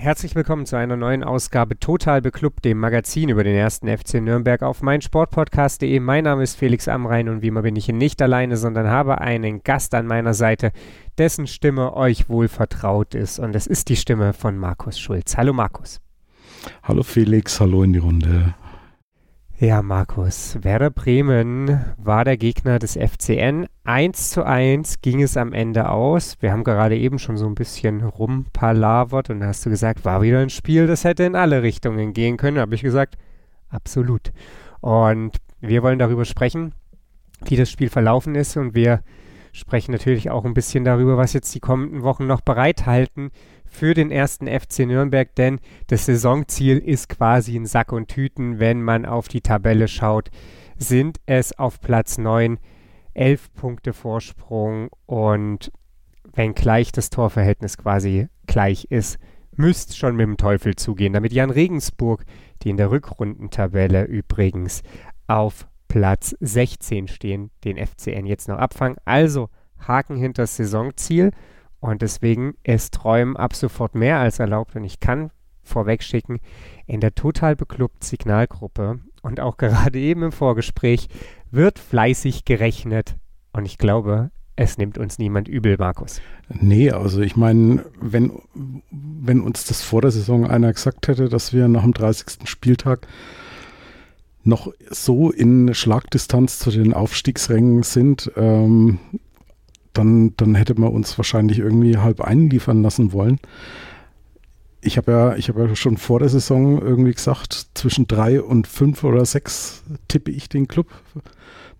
[0.00, 4.62] Herzlich willkommen zu einer neuen Ausgabe Total Beklubbt, dem Magazin über den ersten FC Nürnberg
[4.62, 5.98] auf meinsportpodcast.de.
[5.98, 9.20] Mein Name ist Felix Amrein und wie immer bin ich hier nicht alleine, sondern habe
[9.20, 10.70] einen Gast an meiner Seite,
[11.18, 13.40] dessen Stimme euch wohl vertraut ist.
[13.40, 15.36] Und es ist die Stimme von Markus Schulz.
[15.36, 16.00] Hallo Markus.
[16.84, 18.54] Hallo Felix, hallo in die Runde.
[19.60, 23.66] Ja, Markus, Werder Bremen war der Gegner des FCN.
[23.82, 26.36] 1 zu 1 ging es am Ende aus.
[26.38, 30.22] Wir haben gerade eben schon so ein bisschen rumpalavert und da hast du gesagt, war
[30.22, 32.60] wieder ein Spiel, das hätte in alle Richtungen gehen können.
[32.60, 33.16] Habe ich gesagt,
[33.68, 34.32] absolut.
[34.78, 36.72] Und wir wollen darüber sprechen,
[37.44, 39.02] wie das Spiel verlaufen ist und wir
[39.50, 43.32] sprechen natürlich auch ein bisschen darüber, was jetzt die kommenden Wochen noch bereithalten
[43.70, 48.82] für den ersten FC Nürnberg, denn das Saisonziel ist quasi in Sack und Tüten, wenn
[48.82, 50.30] man auf die Tabelle schaut,
[50.76, 52.58] sind es auf Platz 9
[53.14, 55.72] 11 Punkte Vorsprung und
[56.34, 59.18] wenn gleich das Torverhältnis quasi gleich ist,
[59.56, 62.24] müsste schon mit dem Teufel zugehen, damit Jan Regensburg,
[62.62, 64.82] die in der Rückrundentabelle übrigens
[65.26, 68.98] auf Platz 16 stehen, den FCN jetzt noch abfangen.
[69.04, 69.48] Also
[69.80, 71.32] Haken hinter das Saisonziel
[71.80, 74.76] und deswegen ist Träumen ab sofort mehr als erlaubt.
[74.76, 75.30] Und ich kann
[75.62, 76.40] vorweg schicken,
[76.86, 81.08] in der total beklubbt Signalgruppe und auch gerade eben im Vorgespräch
[81.50, 83.16] wird fleißig gerechnet.
[83.52, 86.20] Und ich glaube, es nimmt uns niemand übel, Markus.
[86.48, 88.32] Nee, also ich meine, wenn,
[88.90, 92.48] wenn uns das vor der Saison einer gesagt hätte, dass wir nach dem 30.
[92.48, 93.06] Spieltag
[94.42, 98.98] noch so in Schlagdistanz zu den Aufstiegsrängen sind, ähm,
[99.98, 103.40] dann, dann hätte man uns wahrscheinlich irgendwie halb einliefern lassen wollen.
[104.80, 109.02] Ich habe ja, ich ja schon vor der Saison irgendwie gesagt, zwischen drei und fünf
[109.02, 110.86] oder sechs tippe ich den Club.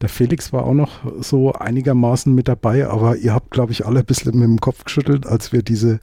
[0.00, 4.00] Der Felix war auch noch so einigermaßen mit dabei, aber ihr habt, glaube ich, alle
[4.00, 6.00] ein bisschen mit dem Kopf geschüttelt, als wir diese,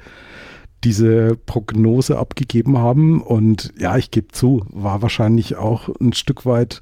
[0.84, 3.22] diese Prognose abgegeben haben.
[3.22, 6.82] Und ja, ich gebe zu, war wahrscheinlich auch ein Stück weit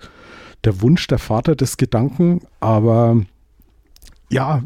[0.63, 3.21] der Wunsch der Vater des Gedanken, aber
[4.29, 4.63] ja,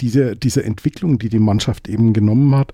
[0.00, 2.72] diese, diese Entwicklung, die die Mannschaft eben genommen hat.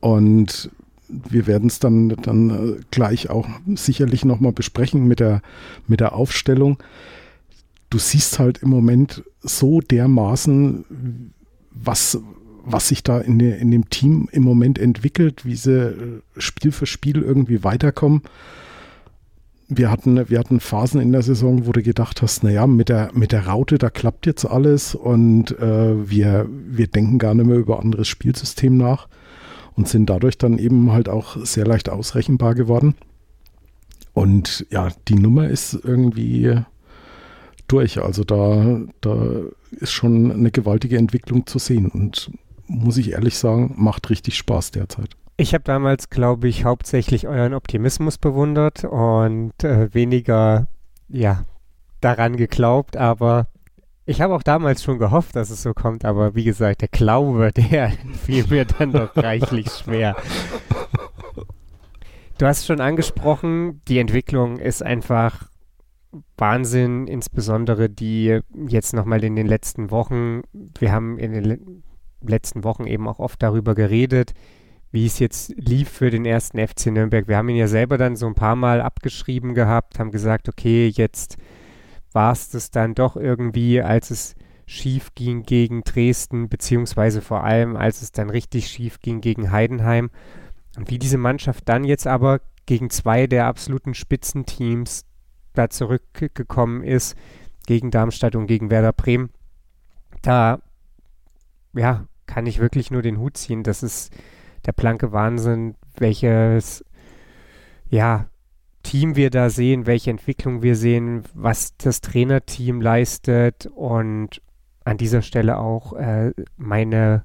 [0.00, 0.70] Und
[1.08, 5.42] wir werden es dann, dann äh, gleich auch sicherlich nochmal besprechen mit der,
[5.86, 6.78] mit der Aufstellung.
[7.90, 11.32] Du siehst halt im Moment so dermaßen,
[11.70, 12.18] was,
[12.64, 16.86] was sich da in, in dem Team im Moment entwickelt, wie sie äh, Spiel für
[16.86, 18.22] Spiel irgendwie weiterkommen
[19.68, 23.10] wir hatten, wir hatten Phasen in der Saison, wo du gedacht hast, naja, mit der,
[23.14, 27.56] mit der Raute, da klappt jetzt alles und äh, wir, wir denken gar nicht mehr
[27.56, 29.08] über anderes Spielsystem nach
[29.74, 32.94] und sind dadurch dann eben halt auch sehr leicht ausrechenbar geworden.
[34.12, 36.60] Und ja, die Nummer ist irgendwie
[37.66, 38.00] durch.
[38.00, 39.40] Also da, da
[39.72, 42.30] ist schon eine gewaltige Entwicklung zu sehen und
[42.66, 45.16] muss ich ehrlich sagen, macht richtig Spaß derzeit.
[45.36, 50.68] Ich habe damals, glaube ich, hauptsächlich euren Optimismus bewundert und äh, weniger,
[51.08, 51.44] ja,
[52.00, 53.48] daran geglaubt, aber
[54.06, 57.50] ich habe auch damals schon gehofft, dass es so kommt, aber wie gesagt, der Glaube,
[57.56, 57.90] der
[58.24, 60.14] fiel mir dann doch reichlich schwer.
[62.38, 65.48] Du hast schon angesprochen, die Entwicklung ist einfach
[66.36, 70.42] Wahnsinn, insbesondere die jetzt nochmal in den letzten Wochen.
[70.52, 71.58] Wir haben in den le
[72.26, 74.32] letzten Wochen eben auch oft darüber geredet,
[74.94, 77.26] wie es jetzt lief für den ersten FC Nürnberg.
[77.26, 80.86] Wir haben ihn ja selber dann so ein paar Mal abgeschrieben gehabt, haben gesagt, okay,
[80.86, 81.36] jetzt
[82.12, 87.74] war es das dann doch irgendwie, als es schief ging gegen Dresden, beziehungsweise vor allem,
[87.74, 90.10] als es dann richtig schief ging gegen Heidenheim.
[90.76, 95.06] Und wie diese Mannschaft dann jetzt aber gegen zwei der absoluten Spitzenteams
[95.54, 97.16] da zurückgekommen ist,
[97.66, 99.30] gegen Darmstadt und gegen Werder Bremen,
[100.22, 100.60] da
[101.72, 103.64] ja, kann ich wirklich nur den Hut ziehen.
[103.64, 104.14] Das ist
[104.66, 106.84] der blanke Wahnsinn, welches
[107.88, 108.26] ja,
[108.82, 114.42] Team wir da sehen, welche Entwicklung wir sehen, was das Trainerteam leistet und
[114.84, 117.24] an dieser Stelle auch äh, meine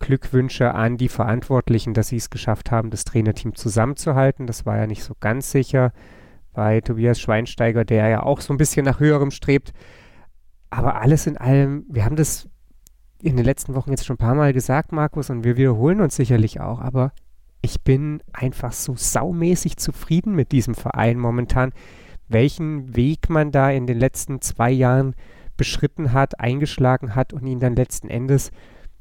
[0.00, 4.46] Glückwünsche an die Verantwortlichen, dass sie es geschafft haben, das Trainerteam zusammenzuhalten.
[4.46, 5.92] Das war ja nicht so ganz sicher
[6.52, 9.72] bei Tobias Schweinsteiger, der ja auch so ein bisschen nach höherem strebt.
[10.70, 12.48] Aber alles in allem, wir haben das
[13.22, 16.16] in den letzten Wochen jetzt schon ein paar Mal gesagt, Markus, und wir wiederholen uns
[16.16, 17.12] sicherlich auch, aber
[17.62, 21.72] ich bin einfach so saumäßig zufrieden mit diesem Verein momentan,
[22.28, 25.14] welchen Weg man da in den letzten zwei Jahren
[25.56, 28.50] beschritten hat, eingeschlagen hat und ihn dann letzten Endes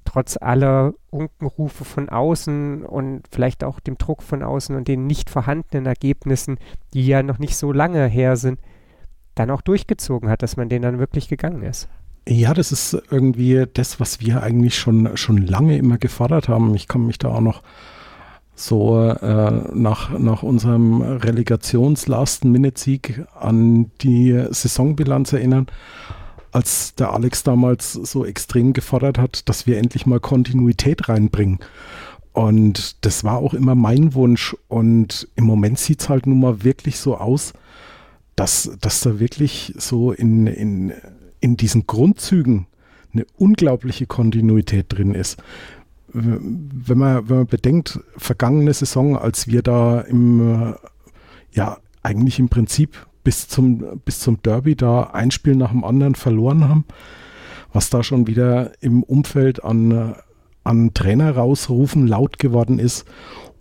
[0.04, 5.30] trotz aller Unkenrufe von außen und vielleicht auch dem Druck von außen und den nicht
[5.30, 6.58] vorhandenen Ergebnissen,
[6.94, 8.60] die ja noch nicht so lange her sind,
[9.36, 11.88] dann auch durchgezogen hat, dass man den dann wirklich gegangen ist.
[12.28, 16.76] Ja, das ist irgendwie das, was wir eigentlich schon, schon lange immer gefordert haben.
[16.76, 17.64] Ich kann mich da auch noch
[18.56, 25.68] so äh, nach, nach unserem Relegations-Last-Minute-Sieg an die Saisonbilanz erinnern,
[26.52, 31.60] als der Alex damals so extrem gefordert hat, dass wir endlich mal Kontinuität reinbringen.
[32.34, 34.56] Und das war auch immer mein Wunsch.
[34.68, 37.54] Und im Moment sieht es halt nun mal wirklich so aus,
[38.36, 40.94] dass, dass da wirklich so in, in,
[41.40, 42.68] in diesen Grundzügen
[43.14, 45.42] eine unglaubliche Kontinuität drin ist.
[46.12, 50.76] Wenn man, wenn man bedenkt, vergangene Saison, als wir da im,
[51.52, 56.16] ja, eigentlich im Prinzip bis zum, bis zum Derby da ein Spiel nach dem anderen
[56.16, 56.86] verloren haben,
[57.74, 60.16] was da schon wieder im Umfeld an,
[60.70, 63.06] an Trainer rausrufen laut geworden ist.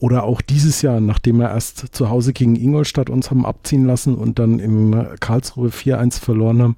[0.00, 4.14] Oder auch dieses Jahr, nachdem wir erst zu Hause gegen Ingolstadt uns haben abziehen lassen
[4.14, 6.76] und dann im Karlsruhe 4-1 verloren haben,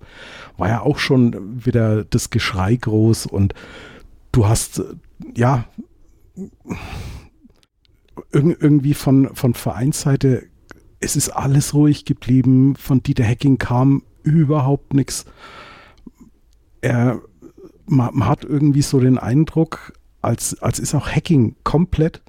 [0.57, 3.53] war ja auch schon wieder das Geschrei groß und
[4.33, 4.83] du hast,
[5.37, 5.67] ja,
[8.33, 10.45] irgendwie von, von Vereinsseite,
[11.01, 12.77] es ist alles ruhig geblieben.
[12.77, 15.25] Von Dieter Hacking kam überhaupt nichts.
[16.81, 17.21] Er,
[17.87, 19.93] man, hat irgendwie so den Eindruck,
[20.23, 22.21] als, als ist auch Hacking komplett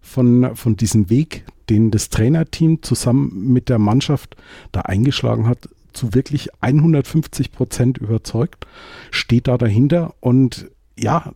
[0.00, 4.36] von, von diesem Weg, den das Trainerteam zusammen mit der Mannschaft
[4.72, 8.66] da eingeschlagen hat, zu wirklich 150 Prozent überzeugt,
[9.10, 10.14] steht da dahinter.
[10.20, 11.32] Und ja,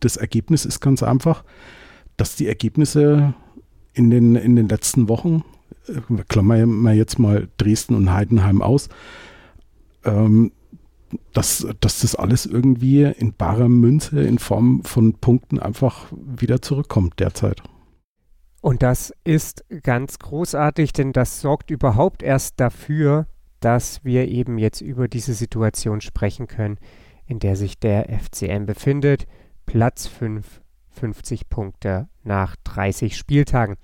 [0.00, 1.44] das Ergebnis ist ganz einfach,
[2.16, 3.34] dass die Ergebnisse
[3.92, 5.42] in den, in den letzten Wochen,
[5.88, 8.88] äh, klammern wir jetzt mal Dresden und Heidenheim aus,
[10.04, 10.52] ähm,
[11.32, 17.20] dass, dass das alles irgendwie in barer Münze in Form von Punkten einfach wieder zurückkommt
[17.20, 17.62] derzeit.
[18.60, 23.26] Und das ist ganz großartig, denn das sorgt überhaupt erst dafür,
[23.60, 26.78] dass wir eben jetzt über diese Situation sprechen können,
[27.26, 29.26] in der sich der FCM befindet.
[29.66, 33.76] Platz 5, 50 Punkte nach 30 Spieltagen.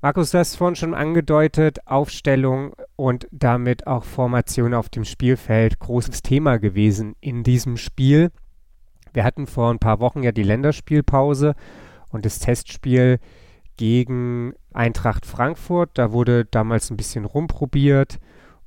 [0.00, 6.22] Markus, du hast vorhin schon angedeutet, Aufstellung und damit auch Formation auf dem Spielfeld, großes
[6.22, 8.30] Thema gewesen in diesem Spiel.
[9.12, 11.56] Wir hatten vor ein paar Wochen ja die Länderspielpause
[12.10, 13.18] und das Testspiel
[13.76, 15.90] gegen Eintracht Frankfurt.
[15.94, 18.20] Da wurde damals ein bisschen rumprobiert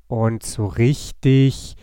[0.07, 1.77] und so richtig,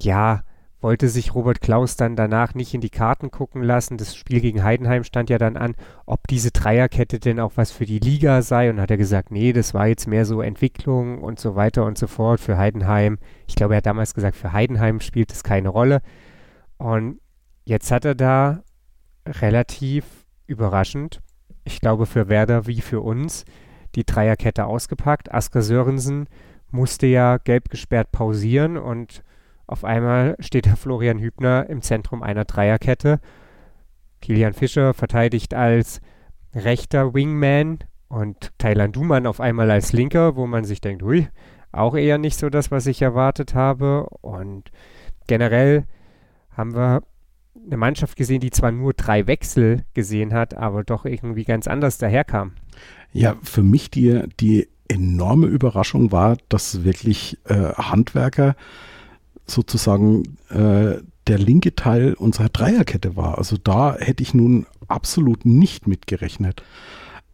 [0.00, 0.42] ja,
[0.80, 3.98] wollte sich Robert Klaus dann danach nicht in die Karten gucken lassen.
[3.98, 5.74] Das Spiel gegen Heidenheim stand ja dann an,
[6.06, 8.70] ob diese Dreierkette denn auch was für die Liga sei.
[8.70, 11.98] Und hat er gesagt, nee, das war jetzt mehr so Entwicklung und so weiter und
[11.98, 13.18] so fort für Heidenheim.
[13.46, 16.00] Ich glaube, er hat damals gesagt, für Heidenheim spielt es keine Rolle.
[16.78, 17.20] Und
[17.64, 18.62] jetzt hat er da
[19.26, 20.04] relativ
[20.46, 21.20] überraschend,
[21.64, 23.44] ich glaube für Werder wie für uns,
[23.94, 25.32] die Dreierkette ausgepackt.
[25.32, 26.26] Asker Sörensen
[26.70, 29.22] musste ja gelb gesperrt pausieren und
[29.70, 33.20] auf einmal steht der Florian Hübner im Zentrum einer Dreierkette.
[34.20, 36.00] Kilian Fischer verteidigt als
[36.52, 37.78] rechter Wingman
[38.08, 41.28] und Thailand Duman auf einmal als linker, wo man sich denkt, hui,
[41.70, 44.08] auch eher nicht so das, was ich erwartet habe.
[44.22, 44.72] Und
[45.28, 45.84] generell
[46.50, 47.04] haben wir
[47.64, 51.96] eine Mannschaft gesehen, die zwar nur drei Wechsel gesehen hat, aber doch irgendwie ganz anders
[51.96, 52.54] daherkam.
[53.12, 58.56] Ja, für mich die, die enorme Überraschung war, dass wirklich äh, Handwerker
[59.50, 63.38] sozusagen äh, der linke Teil unserer Dreierkette war.
[63.38, 66.62] Also da hätte ich nun absolut nicht mitgerechnet.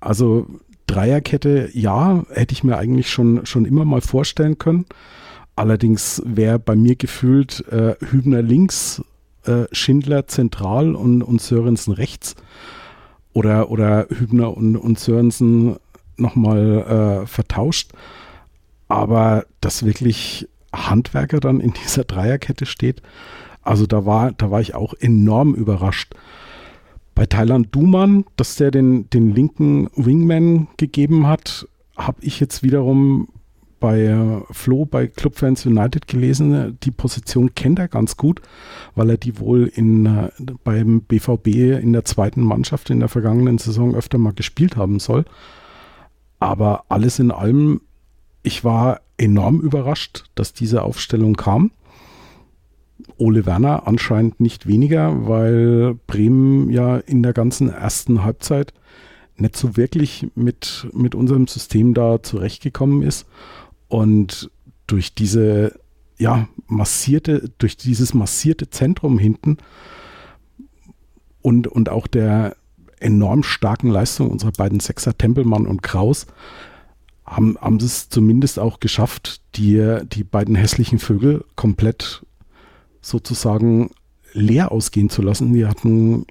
[0.01, 0.47] Also
[0.87, 4.87] Dreierkette, ja, hätte ich mir eigentlich schon, schon immer mal vorstellen können.
[5.57, 9.03] Allerdings wäre bei mir gefühlt äh, Hübner links,
[9.45, 12.37] äh, Schindler zentral und, und Sörensen rechts.
[13.33, 15.77] Oder, oder Hübner und, und Sörensen
[16.17, 17.93] nochmal äh, vertauscht.
[18.89, 23.03] Aber das wirklich Handwerker dann in dieser Dreierkette steht.
[23.63, 26.15] Also da war, da war ich auch enorm überrascht.
[27.15, 31.67] Bei Thailand Duman, dass der den, den linken Wingman gegeben hat,
[31.97, 33.29] habe ich jetzt wiederum
[33.81, 36.79] bei äh, Flo bei Clubfans United gelesen.
[36.83, 38.41] Die Position kennt er ganz gut,
[38.95, 40.31] weil er die wohl in, äh,
[40.65, 41.47] beim BVB
[41.81, 45.25] in der zweiten Mannschaft in der vergangenen Saison öfter mal gespielt haben soll.
[46.39, 47.81] Aber alles in allem,
[48.47, 51.73] ich war enorm überrascht, dass diese Aufstellung kam.
[53.19, 58.73] Ole Werner anscheinend nicht weniger, weil Bremen ja in der ganzen ersten Halbzeit
[59.37, 63.27] nicht so wirklich mit, mit unserem System da zurechtgekommen ist.
[63.89, 64.51] Und
[64.87, 65.79] durch diese,
[66.17, 69.59] ja, massierte, durch dieses massierte Zentrum hinten
[71.43, 72.57] und, und auch der
[73.01, 76.27] enorm starken Leistung unserer beiden Sechser, Tempelmann und Kraus,
[77.27, 82.25] haben, haben sie es zumindest auch geschafft, die, die beiden hässlichen Vögel komplett
[83.01, 83.91] sozusagen
[84.33, 85.53] leer ausgehen zu lassen.
[85.53, 86.27] Die hatten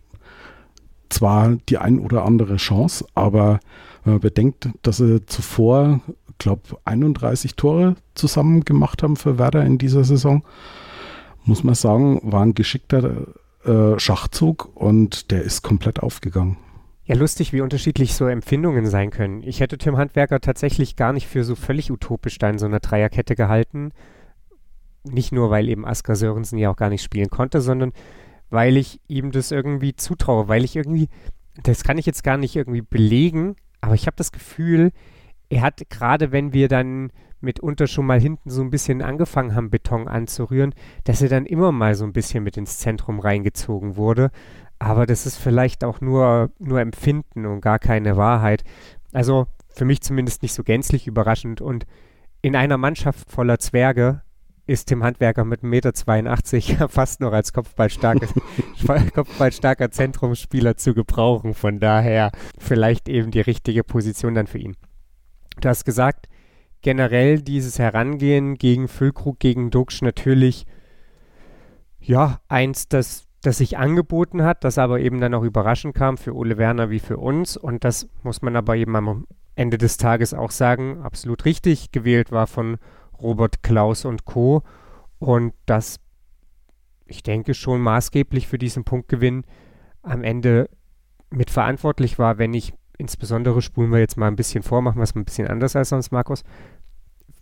[1.09, 3.59] zwar die ein oder andere Chance, aber
[4.03, 6.01] wenn man bedenkt, dass sie zuvor,
[6.37, 10.43] glaube 31 Tore zusammen gemacht haben für Werder in dieser Saison,
[11.43, 13.27] muss man sagen, war ein geschickter
[13.63, 16.57] äh, Schachzug und der ist komplett aufgegangen.
[17.07, 19.43] Ja, lustig, wie unterschiedlich so Empfindungen sein können.
[19.43, 22.79] Ich hätte Tim Handwerker tatsächlich gar nicht für so völlig utopisch da in so einer
[22.79, 23.91] Dreierkette gehalten.
[25.03, 27.93] Nicht nur, weil eben Asker Sörensen ja auch gar nicht spielen konnte, sondern
[28.49, 31.09] weil ich ihm das irgendwie zutraue, weil ich irgendwie,
[31.61, 34.91] das kann ich jetzt gar nicht irgendwie belegen, aber ich habe das Gefühl,
[35.49, 39.69] er hat gerade, wenn wir dann mitunter schon mal hinten so ein bisschen angefangen haben,
[39.69, 44.31] Beton anzurühren, dass er dann immer mal so ein bisschen mit ins Zentrum reingezogen wurde.
[44.85, 48.63] Aber das ist vielleicht auch nur, nur Empfinden und gar keine Wahrheit.
[49.13, 51.59] Also für mich zumindest nicht so gänzlich überraschend.
[51.59, 51.87] Und
[52.43, 54.21] in einer Mannschaft voller Zwerge
[54.67, 58.27] ist Tim Handwerker mit 1,82 Meter fast noch als kopfballstarker,
[59.11, 61.55] kopfballstarker Zentrumsspieler zu gebrauchen.
[61.55, 64.77] Von daher vielleicht eben die richtige Position dann für ihn.
[65.61, 66.27] Du hast gesagt,
[66.83, 70.67] generell dieses Herangehen gegen Füllkrug, gegen Duxch natürlich
[71.99, 76.35] ja, eins, das das sich angeboten hat, das aber eben dann auch überraschend kam für
[76.35, 77.57] Ole Werner wie für uns.
[77.57, 82.31] Und das muss man aber eben am Ende des Tages auch sagen, absolut richtig gewählt
[82.31, 82.77] war von
[83.21, 84.63] Robert Klaus und Co.
[85.19, 85.99] Und das,
[87.05, 89.43] ich denke, schon maßgeblich für diesen Punktgewinn
[90.01, 90.69] am Ende
[91.29, 95.15] mitverantwortlich war, wenn ich insbesondere spulen wir jetzt mal ein bisschen vor, machen wir es
[95.15, 96.43] mal ein bisschen anders als sonst, Markus.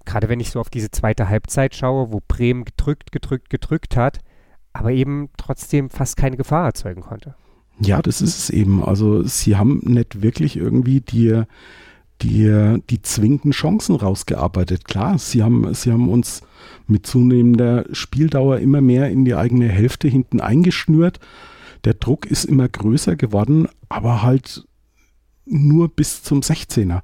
[0.05, 4.19] Gerade wenn ich so auf diese zweite Halbzeit schaue, wo Bremen gedrückt, gedrückt, gedrückt hat,
[4.74, 7.36] aber eben trotzdem fast keine Gefahr erzeugen konnte.
[7.80, 8.84] Ja, das ist es eben.
[8.84, 11.44] Also sie haben nicht wirklich irgendwie die,
[12.22, 14.86] die, die zwingenden Chancen rausgearbeitet.
[14.86, 16.42] Klar, sie haben, sie haben uns
[16.88, 21.20] mit zunehmender Spieldauer immer mehr in die eigene Hälfte hinten eingeschnürt.
[21.84, 24.65] Der Druck ist immer größer geworden, aber halt
[25.46, 27.01] nur bis zum 16er.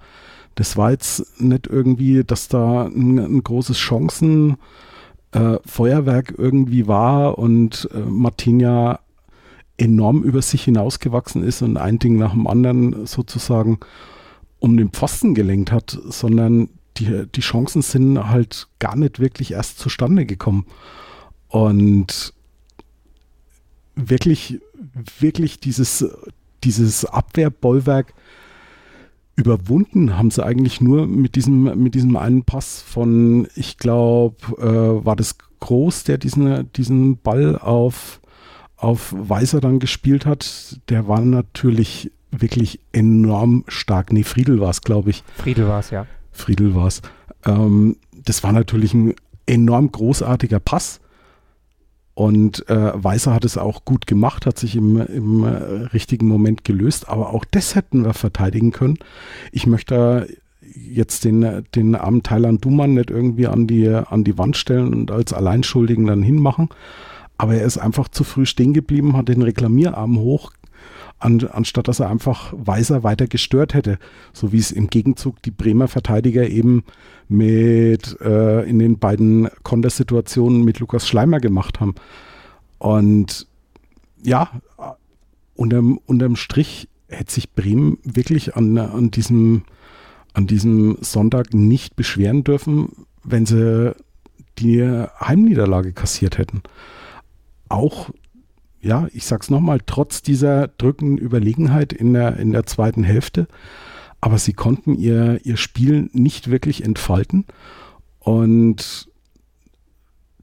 [0.55, 4.57] Das war jetzt nicht irgendwie, dass da ein, ein großes Chancen,
[5.31, 8.99] äh, Feuerwerk irgendwie war und äh, Martinia
[9.77, 13.79] enorm über sich hinausgewachsen ist und ein Ding nach dem anderen sozusagen
[14.59, 19.79] um den Pfosten gelenkt hat, sondern die, die Chancen sind halt gar nicht wirklich erst
[19.79, 20.65] zustande gekommen.
[21.47, 22.33] Und
[23.95, 24.59] wirklich,
[25.19, 26.05] wirklich dieses,
[26.63, 28.13] dieses Abwehrbollwerk
[29.39, 35.05] überwunden haben sie eigentlich nur mit diesem, mit diesem einen Pass von, ich glaube, äh,
[35.05, 38.21] war das Groß, der diesen, diesen Ball auf,
[38.75, 40.79] auf Weiser dann gespielt hat.
[40.89, 44.13] Der war natürlich wirklich enorm stark.
[44.13, 45.23] Nee, Friedel war es, glaube ich.
[45.35, 46.05] Friedel war es, ja.
[46.31, 47.01] Friedel war es.
[47.45, 49.15] Ähm, das war natürlich ein
[49.45, 50.99] enorm großartiger Pass.
[52.19, 55.47] Und äh, Weißer hat es auch gut gemacht, hat sich im, im äh,
[55.93, 58.97] richtigen Moment gelöst, aber auch das hätten wir verteidigen können.
[59.53, 60.27] Ich möchte
[60.61, 65.11] jetzt den, den armen Thailand Duman nicht irgendwie an die, an die Wand stellen und
[65.11, 66.67] als Alleinschuldigen dann hinmachen.
[67.37, 70.51] Aber er ist einfach zu früh stehen geblieben, hat den Reklamierarm hoch
[71.19, 73.99] an, anstatt dass er einfach Weiser weiter gestört hätte.
[74.33, 76.83] So wie es im Gegenzug die Bremer Verteidiger eben
[77.27, 81.95] mit äh, in den beiden Kontersituationen mit Lukas Schleimer gemacht haben.
[82.77, 83.47] Und
[84.23, 84.49] ja,
[85.55, 89.63] unterm, unterm Strich hätte sich Bremen wirklich an, an, diesem,
[90.33, 93.93] an diesem Sonntag nicht beschweren dürfen, wenn sie
[94.59, 96.63] die Heimniederlage kassiert hätten.
[97.67, 98.09] Auch
[98.81, 103.47] ja, ich sag's nochmal, trotz dieser drückenden Überlegenheit in der, in der zweiten Hälfte,
[104.21, 107.45] aber sie konnten ihr, ihr Spiel nicht wirklich entfalten.
[108.19, 109.09] Und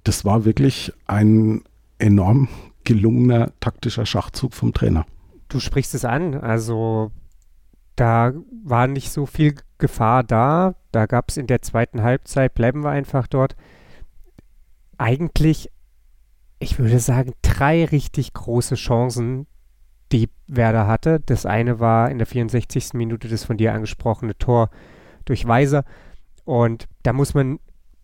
[0.05, 1.63] das war wirklich ein
[1.99, 2.49] enorm
[2.85, 5.05] gelungener taktischer Schachzug vom Trainer.
[5.49, 7.11] Du sprichst es an, also
[7.97, 8.33] da
[8.65, 10.75] war nicht so viel Gefahr da.
[10.93, 13.57] Da gab es in der zweiten Halbzeit, bleiben wir einfach dort,
[14.99, 15.71] eigentlich
[16.59, 19.47] ich würde sagen, drei richtig große Chancen,
[20.13, 21.21] die Werder hatte.
[21.21, 22.95] Das eine war in der 64.
[22.95, 24.71] Minute das von dir angesprochene Tor
[25.25, 25.85] durch Weiser.
[26.45, 27.59] Und da muss man,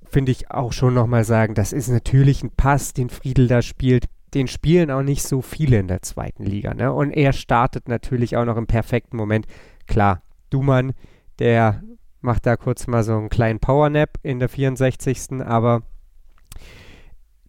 [0.04, 4.06] finde ich, auch schon nochmal sagen, das ist natürlich ein Pass, den Friedel da spielt.
[4.35, 6.75] Den spielen auch nicht so viele in der zweiten Liga.
[6.75, 6.92] Ne?
[6.92, 9.47] Und er startet natürlich auch noch im perfekten Moment.
[9.87, 10.94] Klar, Dumann,
[11.38, 11.82] der
[12.21, 15.42] macht da kurz mal so einen kleinen Powernap in der 64.
[15.42, 15.82] Aber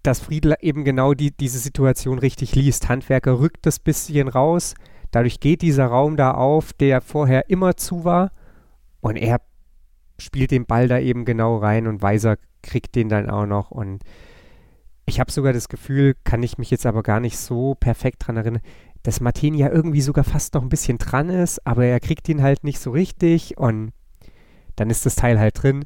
[0.03, 2.89] dass Friedl eben genau die, diese Situation richtig liest.
[2.89, 4.75] Handwerker rückt das bisschen raus,
[5.11, 8.31] dadurch geht dieser Raum da auf, der vorher immer zu war
[9.01, 9.41] und er
[10.19, 14.03] spielt den Ball da eben genau rein und Weiser kriegt den dann auch noch und
[15.05, 18.37] ich habe sogar das Gefühl, kann ich mich jetzt aber gar nicht so perfekt dran
[18.37, 18.61] erinnern,
[19.03, 22.41] dass Martin ja irgendwie sogar fast noch ein bisschen dran ist, aber er kriegt ihn
[22.41, 23.91] halt nicht so richtig und
[24.75, 25.85] dann ist das Teil halt drin.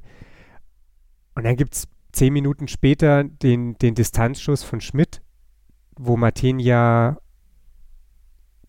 [1.36, 5.22] Und dann gibt es zehn Minuten später den, den Distanzschuss von Schmidt,
[5.96, 7.18] wo Martin ja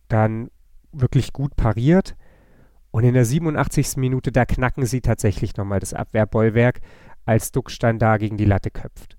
[0.08, 0.50] dann
[0.92, 2.14] wirklich gut pariert.
[2.90, 3.96] Und in der 87.
[3.96, 6.80] Minute, da knacken sie tatsächlich nochmal das Abwehrbollwerk,
[7.24, 9.16] als Duck dann da gegen die Latte köpft.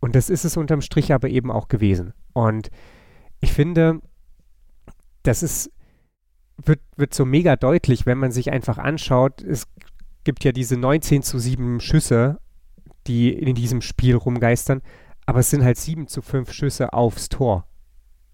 [0.00, 2.12] Und das ist es unterm Strich aber eben auch gewesen.
[2.34, 2.70] Und
[3.40, 4.00] ich finde,
[5.22, 5.70] das ist,
[6.62, 9.66] wird, wird so mega deutlich, wenn man sich einfach anschaut, es
[10.24, 12.38] gibt ja diese 19 zu 7 Schüsse,
[13.08, 14.82] die in diesem Spiel rumgeistern,
[15.26, 17.66] aber es sind halt 7 zu 5 Schüsse aufs Tor.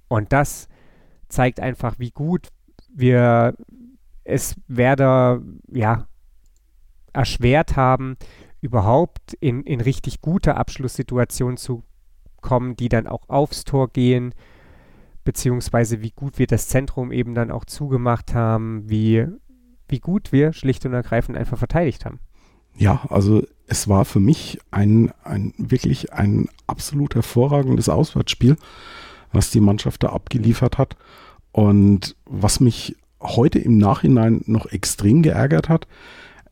[0.08, 0.68] Und das
[1.28, 2.48] zeigt einfach, wie gut
[2.92, 3.54] wir
[4.24, 6.06] es Werder, ja,
[7.12, 8.16] erschwert haben,
[8.60, 11.82] überhaupt in, in richtig gute Abschlusssituationen zu
[12.40, 14.34] kommen, die dann auch aufs Tor gehen,
[15.24, 19.26] beziehungsweise wie gut wir das Zentrum eben dann auch zugemacht haben, wie,
[19.88, 22.20] wie gut wir schlicht und ergreifend einfach verteidigt haben.
[22.76, 28.56] Ja, also es war für mich ein, ein wirklich ein absolut hervorragendes Auswärtsspiel,
[29.32, 30.96] was die Mannschaft da abgeliefert hat.
[31.52, 35.86] Und was mich heute im Nachhinein noch extrem geärgert hat,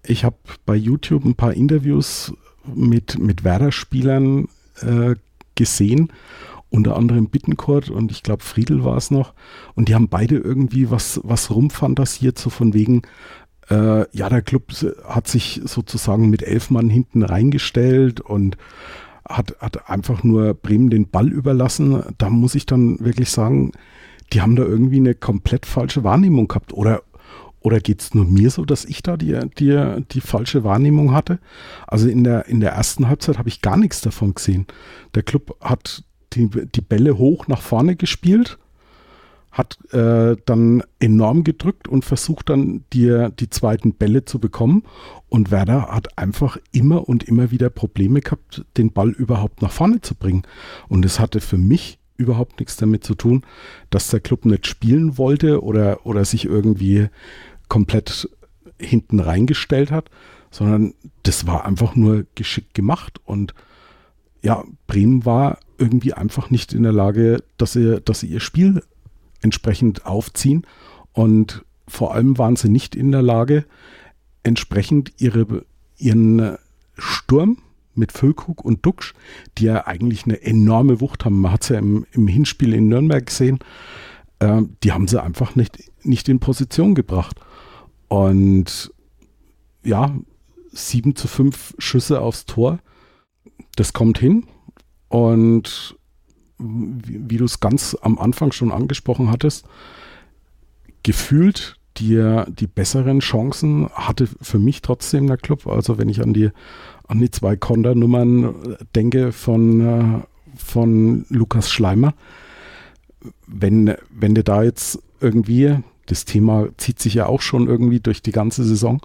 [0.04, 2.32] ich habe bei YouTube ein paar Interviews
[2.74, 4.48] mit, mit Werder-Spielern
[4.80, 5.14] äh,
[5.54, 6.12] gesehen
[6.72, 9.34] unter anderem Bittencourt und ich glaube Friedel war es noch.
[9.74, 13.02] Und die haben beide irgendwie was, was rumfantasiert, so von wegen,
[13.72, 14.72] äh, ja, der Club
[15.04, 18.58] hat sich sozusagen mit elf Mann hinten reingestellt und
[19.26, 22.02] hat, hat einfach nur Bremen den Ball überlassen.
[22.18, 23.72] Da muss ich dann wirklich sagen,
[24.32, 26.74] die haben da irgendwie eine komplett falsche Wahrnehmung gehabt.
[26.74, 27.02] Oder,
[27.60, 31.38] oder geht es nur mir so, dass ich da die, die, die falsche Wahrnehmung hatte?
[31.86, 34.66] Also in der, in der ersten Halbzeit habe ich gar nichts davon gesehen.
[35.14, 38.58] Der Club hat die, die Bälle hoch nach vorne gespielt,
[39.52, 44.82] hat äh, dann enorm gedrückt und versucht dann die, die zweiten Bälle zu bekommen.
[45.28, 50.00] Und Werder hat einfach immer und immer wieder Probleme gehabt, den Ball überhaupt nach vorne
[50.00, 50.42] zu bringen.
[50.88, 53.42] Und es hatte für mich überhaupt nichts damit zu tun,
[53.90, 57.08] dass der Club nicht spielen wollte oder, oder sich irgendwie
[57.68, 58.28] komplett
[58.78, 60.10] hinten reingestellt hat,
[60.50, 63.20] sondern das war einfach nur geschickt gemacht.
[63.24, 63.54] Und
[64.42, 68.82] ja, Bremen war irgendwie einfach nicht in der Lage, dass sie, dass sie ihr Spiel
[69.42, 70.66] entsprechend aufziehen.
[71.12, 73.66] Und vor allem waren sie nicht in der Lage,
[74.42, 75.64] entsprechend ihre,
[75.98, 76.56] ihren
[76.96, 77.58] Sturm
[77.94, 79.14] mit Füllkrug und Duxch,
[79.58, 81.40] die ja eigentlich eine enorme Wucht haben.
[81.40, 83.58] Man hat es ja im, im, Hinspiel in Nürnberg gesehen.
[84.38, 87.38] Äh, die haben sie einfach nicht, nicht in Position gebracht.
[88.08, 88.92] Und
[89.84, 90.14] ja,
[90.72, 92.78] 7 zu 5 Schüsse aufs Tor.
[93.76, 94.46] Das kommt hin.
[95.08, 95.96] Und
[96.62, 99.66] wie, wie du es ganz am Anfang schon angesprochen hattest,
[101.02, 105.66] gefühlt die, die besseren Chancen hatte für mich trotzdem der Club.
[105.66, 106.50] Also wenn ich an die,
[107.06, 110.20] an die zwei Konternummern denke von, äh,
[110.56, 112.14] von Lukas Schleimer,
[113.46, 118.22] wenn, wenn du da jetzt irgendwie, das Thema zieht sich ja auch schon irgendwie durch
[118.22, 119.00] die ganze Saison,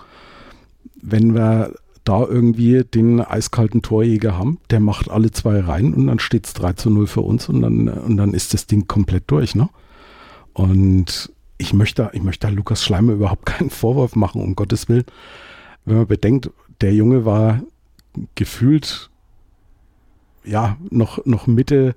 [1.02, 1.74] wenn wir
[2.08, 6.54] da irgendwie den eiskalten Torjäger haben, der macht alle zwei rein und dann steht es
[6.54, 9.70] 3 zu 0 für uns und dann, und dann ist das Ding komplett durch, ne?
[10.54, 15.06] Und ich möchte, ich möchte Lukas Schleimer überhaupt keinen Vorwurf machen, um Gottes Willen.
[15.86, 16.50] Wenn man bedenkt,
[16.82, 17.62] der Junge war
[18.36, 19.10] gefühlt,
[20.46, 21.96] ja, noch, noch Mitte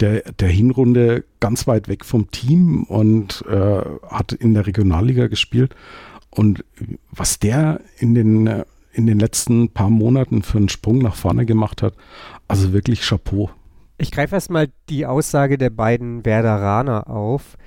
[0.00, 5.74] der, der Hinrunde ganz weit weg vom Team und äh, hat in der Regionalliga gespielt.
[6.30, 6.64] Und
[7.10, 8.64] was der in den
[8.96, 11.94] in den letzten paar Monaten für einen Sprung nach vorne gemacht hat.
[12.48, 13.50] Also wirklich Chapeau.
[13.98, 17.58] Ich greife erstmal die Aussage der beiden Werderaner auf.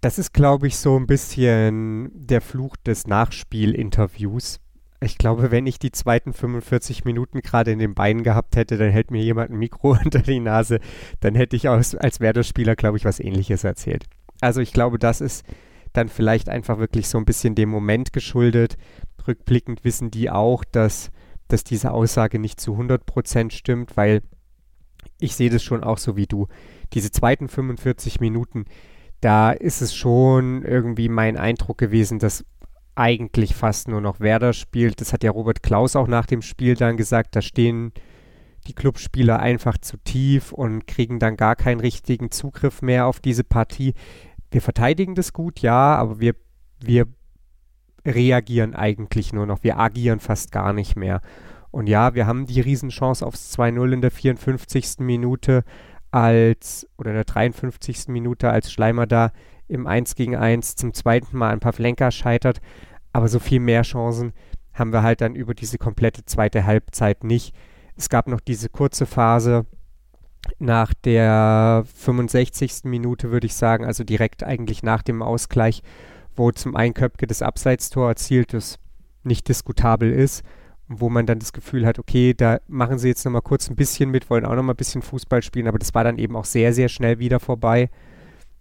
[0.00, 4.60] Das ist, glaube ich, so ein bisschen der Fluch des Nachspielinterviews.
[5.00, 8.90] Ich glaube, wenn ich die zweiten 45 Minuten gerade in den Beinen gehabt hätte, dann
[8.90, 10.80] hätte mir jemand ein Mikro unter die Nase.
[11.20, 14.04] Dann hätte ich als, als Werder-Spieler, glaube ich, was Ähnliches erzählt.
[14.40, 15.44] Also ich glaube, das ist
[15.92, 18.76] dann vielleicht einfach wirklich so ein bisschen dem Moment geschuldet
[19.26, 21.10] rückblickend wissen die auch, dass,
[21.48, 24.22] dass diese Aussage nicht zu 100% stimmt, weil
[25.18, 26.48] ich sehe das schon auch so wie du.
[26.92, 28.64] Diese zweiten 45 Minuten,
[29.20, 32.44] da ist es schon irgendwie mein Eindruck gewesen, dass
[32.94, 35.00] eigentlich fast nur noch Werder spielt.
[35.00, 37.36] Das hat ja Robert Klaus auch nach dem Spiel dann gesagt.
[37.36, 37.92] Da stehen
[38.66, 43.44] die Clubspieler einfach zu tief und kriegen dann gar keinen richtigen Zugriff mehr auf diese
[43.44, 43.94] Partie.
[44.50, 46.34] Wir verteidigen das gut, ja, aber wir,
[46.80, 47.06] wir
[48.06, 49.62] reagieren eigentlich nur noch.
[49.62, 51.20] Wir agieren fast gar nicht mehr.
[51.70, 55.00] Und ja, wir haben die Riesenchance aufs 2-0 in der 54.
[55.00, 55.64] Minute
[56.10, 58.08] als, oder in der 53.
[58.08, 59.32] Minute, als Schleimer da
[59.68, 62.60] im 1 gegen 1 zum zweiten Mal ein paar Flenker scheitert.
[63.12, 64.32] Aber so viel mehr Chancen
[64.72, 67.54] haben wir halt dann über diese komplette zweite Halbzeit nicht.
[67.96, 69.66] Es gab noch diese kurze Phase
[70.58, 72.84] nach der 65.
[72.84, 75.82] Minute, würde ich sagen, also direkt eigentlich nach dem Ausgleich,
[76.36, 78.78] wo zum einen Köpke das Abseitstor erzielt, das
[79.24, 80.44] nicht diskutabel ist,
[80.88, 84.10] wo man dann das Gefühl hat, okay, da machen sie jetzt nochmal kurz ein bisschen
[84.10, 86.72] mit, wollen auch nochmal ein bisschen Fußball spielen, aber das war dann eben auch sehr,
[86.72, 87.90] sehr schnell wieder vorbei.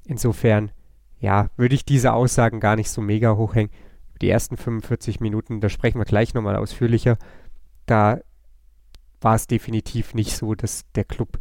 [0.05, 0.71] Insofern,
[1.19, 3.71] ja, würde ich diese Aussagen gar nicht so mega hochhängen.
[4.21, 7.17] Die ersten 45 Minuten, da sprechen wir gleich nochmal ausführlicher.
[7.85, 8.21] Da
[9.21, 11.39] war es definitiv nicht so, dass der Club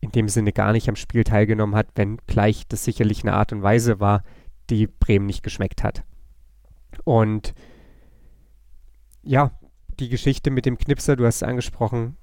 [0.00, 3.52] in dem Sinne gar nicht am Spiel teilgenommen hat, wenn gleich das sicherlich eine Art
[3.52, 4.22] und Weise war,
[4.70, 6.04] die Bremen nicht geschmeckt hat.
[7.04, 7.54] Und
[9.22, 9.52] ja,
[9.98, 12.16] die Geschichte mit dem Knipser, du hast es angesprochen,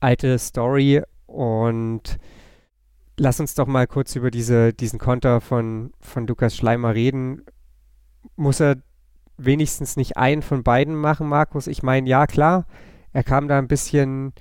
[0.00, 2.18] alte Story und
[3.16, 7.42] lass uns doch mal kurz über diese, diesen Konter von, von Lukas Schleimer reden.
[8.36, 8.76] Muss er
[9.36, 11.66] wenigstens nicht einen von beiden machen, Markus?
[11.66, 12.66] Ich meine, ja, klar,
[13.12, 14.32] er kam da ein bisschen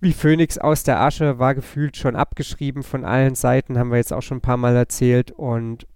[0.00, 4.12] wie Phönix aus der Asche, war gefühlt schon abgeschrieben von allen Seiten, haben wir jetzt
[4.12, 5.30] auch schon ein paar Mal erzählt.
[5.30, 5.86] Und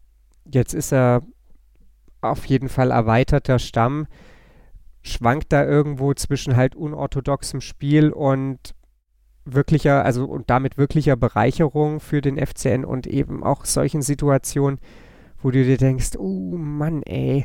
[0.45, 1.23] jetzt ist er
[2.21, 4.07] auf jeden Fall erweiterter Stamm,
[5.03, 8.75] schwankt da irgendwo zwischen halt unorthodoxem Spiel und
[9.45, 14.81] wirklicher, also und damit wirklicher Bereicherung für den FCN und eben auch solchen Situationen,
[15.43, 17.45] wo du dir denkst, oh Mann, ey,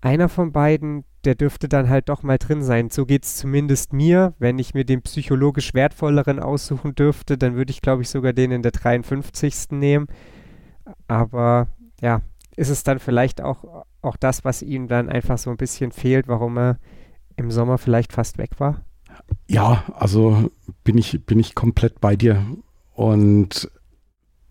[0.00, 2.88] einer von beiden, der dürfte dann halt doch mal drin sein.
[2.88, 4.34] So geht es zumindest mir.
[4.38, 8.50] Wenn ich mir den psychologisch wertvolleren aussuchen dürfte, dann würde ich, glaube ich, sogar den
[8.50, 9.72] in der 53.
[9.72, 10.06] nehmen.
[11.06, 11.68] Aber
[12.00, 12.22] ja,
[12.56, 16.28] ist es dann vielleicht auch, auch das, was ihm dann einfach so ein bisschen fehlt,
[16.28, 16.78] warum er
[17.36, 18.84] im Sommer vielleicht fast weg war?
[19.48, 20.50] Ja, also
[20.84, 22.44] bin ich, bin ich komplett bei dir.
[22.94, 23.70] Und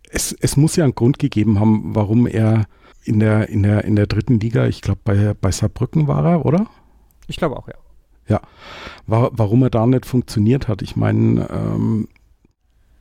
[0.09, 2.65] es, es muss ja einen Grund gegeben haben, warum er
[3.03, 6.45] in der, in der, in der dritten Liga, ich glaube bei, bei Saarbrücken war er,
[6.45, 6.67] oder?
[7.27, 7.75] Ich glaube auch, ja.
[8.27, 8.41] Ja,
[9.07, 10.83] war, warum er da nicht funktioniert hat.
[10.83, 12.07] Ich meine, ähm,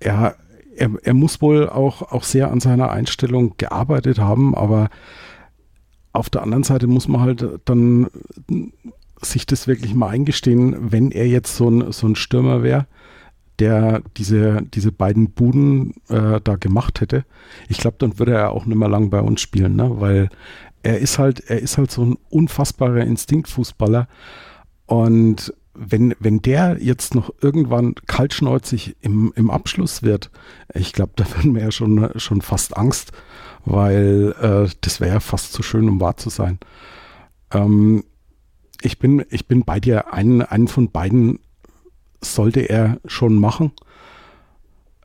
[0.00, 0.37] er,
[0.78, 4.90] er, er muss wohl auch, auch sehr an seiner Einstellung gearbeitet haben, aber
[6.12, 8.08] auf der anderen Seite muss man halt dann
[9.20, 12.86] sich das wirklich mal eingestehen, wenn er jetzt so ein, so ein Stürmer wäre,
[13.58, 17.24] der diese, diese beiden Buden äh, da gemacht hätte,
[17.68, 19.90] ich glaube, dann würde er auch nicht mehr lang bei uns spielen, ne?
[20.00, 20.28] weil
[20.82, 24.06] er ist halt, er ist halt so ein unfassbarer Instinktfußballer
[24.86, 30.30] und wenn, wenn der jetzt noch irgendwann kaltschneuzig im, im Abschluss wird,
[30.74, 33.12] ich glaube, da würden wir ja schon, schon fast Angst,
[33.64, 36.58] weil äh, das wäre ja fast zu schön, um wahr zu sein.
[37.52, 38.04] Ähm,
[38.82, 41.38] ich, bin, ich bin bei dir, einen, einen von beiden
[42.20, 43.72] sollte er schon machen.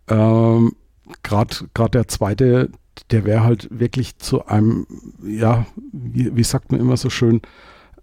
[0.08, 0.74] Ähm,
[1.22, 2.72] Gerade der zweite,
[3.12, 4.88] der wäre halt wirklich zu einem,
[5.24, 7.42] ja, wie, wie sagt man immer so schön,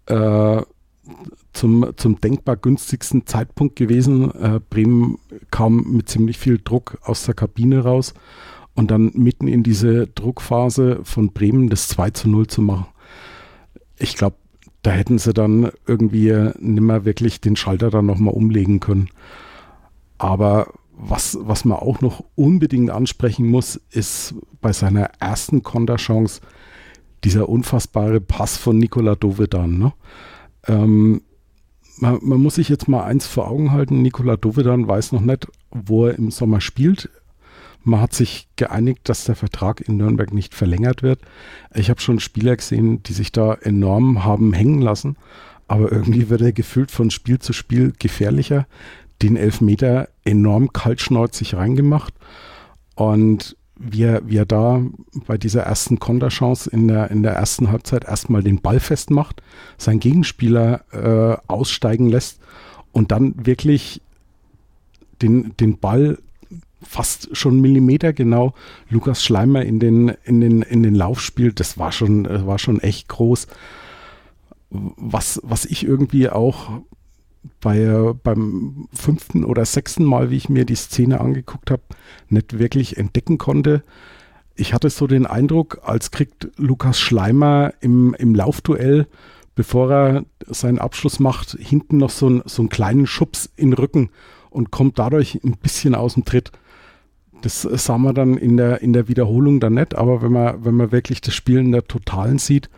[0.06, 0.62] äh,
[1.52, 4.30] zum, zum denkbar günstigsten Zeitpunkt gewesen.
[4.34, 5.18] Äh, Bremen
[5.50, 8.14] kam mit ziemlich viel Druck aus der Kabine raus
[8.74, 12.86] und dann mitten in diese Druckphase von Bremen das 2 zu 0 zu machen.
[13.98, 14.36] Ich glaube,
[14.82, 19.10] da hätten sie dann irgendwie nimmer wirklich den Schalter dann nochmal umlegen können.
[20.16, 26.40] Aber was, was man auch noch unbedingt ansprechen muss, ist bei seiner ersten Konterchance
[27.24, 29.78] dieser unfassbare Pass von Nikola Dovedan.
[29.78, 29.92] Ne?
[30.66, 31.22] Ähm,
[32.00, 34.02] man, man, muss sich jetzt mal eins vor Augen halten.
[34.02, 37.10] Nikola Dovedan weiß noch nicht, wo er im Sommer spielt.
[37.82, 41.20] Man hat sich geeinigt, dass der Vertrag in Nürnberg nicht verlängert wird.
[41.74, 45.16] Ich habe schon Spieler gesehen, die sich da enorm haben hängen lassen,
[45.66, 48.66] aber irgendwie wird er gefühlt von Spiel zu Spiel gefährlicher.
[49.22, 52.14] Den Elfmeter enorm kaltschneuzig reingemacht
[52.96, 54.82] und wie er, wie er da
[55.26, 59.42] bei dieser ersten Konterchance in der, in der ersten Halbzeit erstmal den Ball festmacht,
[59.78, 62.40] seinen Gegenspieler äh, aussteigen lässt
[62.92, 64.02] und dann wirklich
[65.22, 66.18] den, den Ball
[66.82, 68.52] fast schon Millimeter genau
[68.90, 72.80] Lukas Schleimer in den, in den, in den Lauf spielt, das war schon, war schon
[72.80, 73.46] echt groß.
[74.70, 76.82] Was, was ich irgendwie auch
[77.60, 81.82] bei, beim fünften oder sechsten Mal, wie ich mir die Szene angeguckt habe,
[82.28, 83.82] nicht wirklich entdecken konnte.
[84.54, 89.06] Ich hatte so den Eindruck, als kriegt Lukas Schleimer im, im Laufduell,
[89.54, 93.74] bevor er seinen Abschluss macht, hinten noch so, ein, so einen kleinen Schubs in den
[93.74, 94.10] Rücken
[94.50, 96.52] und kommt dadurch ein bisschen aus dem Tritt.
[97.42, 100.74] Das sah man dann in der, in der Wiederholung dann nicht, aber wenn man, wenn
[100.74, 102.68] man wirklich das Spiel in der Totalen sieht,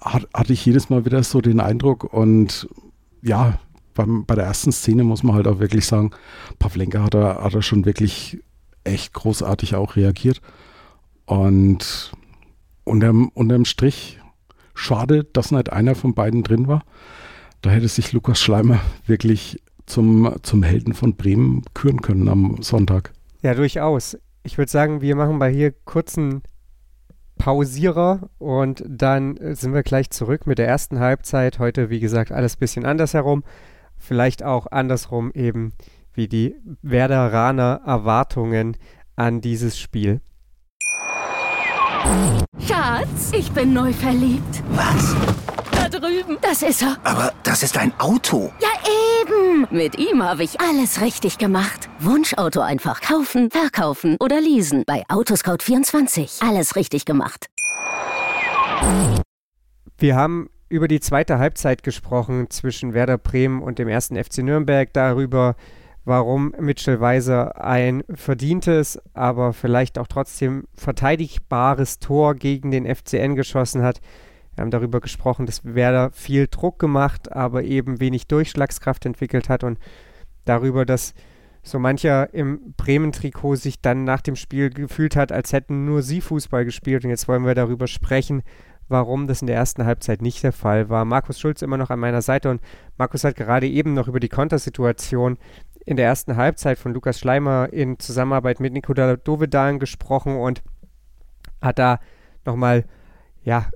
[0.00, 2.68] hat, hatte ich jedes Mal wieder so den Eindruck und
[3.26, 3.58] ja,
[3.94, 6.10] beim, bei der ersten Szene muss man halt auch wirklich sagen,
[6.58, 8.38] Pavlenka hat er, hat er schon wirklich
[8.84, 10.40] echt großartig auch reagiert.
[11.24, 12.12] Und
[12.84, 14.20] unterm, unterm Strich,
[14.74, 16.84] schade, dass nicht einer von beiden drin war.
[17.62, 23.12] Da hätte sich Lukas Schleimer wirklich zum, zum Helden von Bremen küren können am Sonntag.
[23.42, 24.16] Ja, durchaus.
[24.44, 26.42] Ich würde sagen, wir machen mal hier kurzen
[27.38, 31.58] Pausierer und dann sind wir gleich zurück mit der ersten Halbzeit.
[31.58, 33.44] Heute, wie gesagt, alles ein bisschen anders herum.
[33.96, 35.72] Vielleicht auch andersrum eben
[36.12, 38.76] wie die Werderaner Erwartungen
[39.16, 40.20] an dieses Spiel.
[42.58, 44.62] Schatz, ich bin neu verliebt.
[44.70, 45.14] Was?
[45.88, 46.36] Da drüben.
[46.40, 46.96] Das ist er.
[47.04, 48.52] Aber das ist ein Auto.
[48.60, 48.68] Ja,
[49.22, 49.68] eben.
[49.70, 51.88] Mit ihm habe ich alles richtig gemacht.
[52.00, 54.82] Wunschauto einfach kaufen, verkaufen oder leasen.
[54.84, 56.44] Bei Autoscout24.
[56.44, 57.46] Alles richtig gemacht.
[59.96, 64.92] Wir haben über die zweite Halbzeit gesprochen zwischen Werder Bremen und dem ersten FC Nürnberg.
[64.92, 65.54] Darüber,
[66.04, 73.84] warum Mitchell Weiser ein verdientes, aber vielleicht auch trotzdem verteidigbares Tor gegen den FCN geschossen
[73.84, 74.00] hat.
[74.56, 79.62] Wir haben darüber gesprochen, dass Werder viel Druck gemacht, aber eben wenig Durchschlagskraft entwickelt hat
[79.64, 79.78] und
[80.46, 81.14] darüber, dass
[81.62, 86.20] so mancher im Bremen-Trikot sich dann nach dem Spiel gefühlt hat, als hätten nur sie
[86.20, 87.04] Fußball gespielt.
[87.04, 88.42] Und jetzt wollen wir darüber sprechen,
[88.88, 91.04] warum das in der ersten Halbzeit nicht der Fall war.
[91.04, 92.62] Markus Schulz immer noch an meiner Seite und
[92.96, 95.38] Markus hat gerade eben noch über die Kontersituation
[95.84, 100.62] in der ersten Halbzeit von Lukas Schleimer in Zusammenarbeit mit Nikola Dovedan gesprochen und
[101.60, 102.00] hat da
[102.44, 102.84] nochmal
[103.42, 103.66] ja,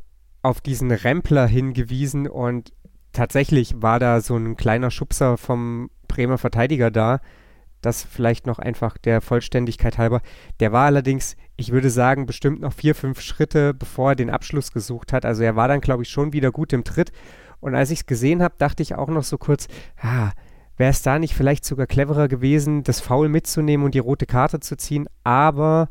[0.43, 2.73] auf diesen Rempler hingewiesen und
[3.13, 7.21] tatsächlich war da so ein kleiner Schubser vom Bremer Verteidiger da.
[7.83, 10.21] Das vielleicht noch einfach der Vollständigkeit halber.
[10.61, 14.73] Der war allerdings, ich würde sagen, bestimmt noch vier, fünf Schritte, bevor er den Abschluss
[14.73, 15.25] gesucht hat.
[15.25, 17.11] Also er war dann, glaube ich, schon wieder gut im Tritt.
[17.59, 19.67] Und als ich es gesehen habe, dachte ich auch noch so kurz,
[20.01, 20.33] ah,
[20.77, 24.61] wäre es da nicht vielleicht sogar cleverer gewesen, das Foul mitzunehmen und die rote Karte
[24.61, 25.09] zu ziehen.
[25.25, 25.89] Aber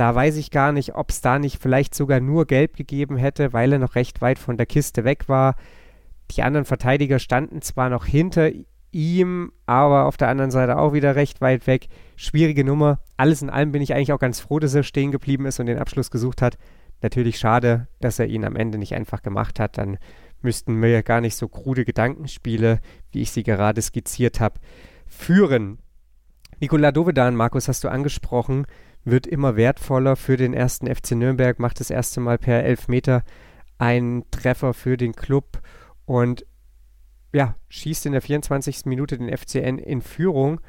[0.00, 3.52] da weiß ich gar nicht, ob es da nicht vielleicht sogar nur gelb gegeben hätte,
[3.52, 5.56] weil er noch recht weit von der Kiste weg war.
[6.30, 8.50] Die anderen Verteidiger standen zwar noch hinter
[8.92, 11.88] ihm, aber auf der anderen Seite auch wieder recht weit weg.
[12.16, 13.00] Schwierige Nummer.
[13.18, 15.66] Alles in allem bin ich eigentlich auch ganz froh, dass er stehen geblieben ist und
[15.66, 16.56] den Abschluss gesucht hat.
[17.02, 19.76] Natürlich schade, dass er ihn am Ende nicht einfach gemacht hat.
[19.76, 19.98] Dann
[20.40, 22.80] müssten ja gar nicht so krude Gedankenspiele,
[23.12, 24.60] wie ich sie gerade skizziert habe,
[25.06, 25.78] führen.
[26.58, 28.64] Nikola Dovedan, Markus, hast du angesprochen
[29.04, 33.22] wird immer wertvoller für den ersten FC Nürnberg, macht das erste Mal per Elfmeter
[33.78, 35.60] einen Treffer für den Club
[36.04, 36.44] und
[37.32, 38.86] ja, schießt in der 24.
[38.86, 40.60] Minute den FCN in Führung.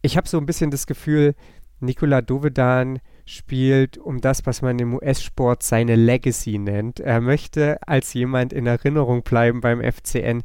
[0.00, 1.34] Ich habe so ein bisschen das Gefühl,
[1.80, 7.00] Nikola Dovedan spielt um das, was man im US-Sport seine Legacy nennt.
[7.00, 10.42] Er möchte als jemand in Erinnerung bleiben beim FCN,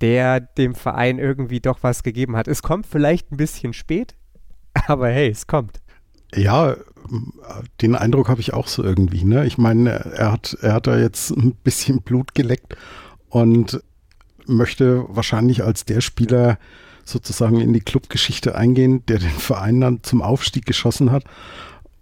[0.00, 2.48] der dem Verein irgendwie doch was gegeben hat.
[2.48, 4.16] Es kommt vielleicht ein bisschen spät,
[4.86, 5.80] aber hey, es kommt.
[6.34, 6.76] Ja,
[7.80, 9.24] den Eindruck habe ich auch so irgendwie.
[9.24, 9.46] Ne?
[9.46, 12.76] Ich meine, er hat, er hat da jetzt ein bisschen Blut geleckt
[13.28, 13.82] und
[14.46, 16.58] möchte wahrscheinlich als der Spieler
[17.04, 21.24] sozusagen in die Clubgeschichte eingehen, der den Verein dann zum Aufstieg geschossen hat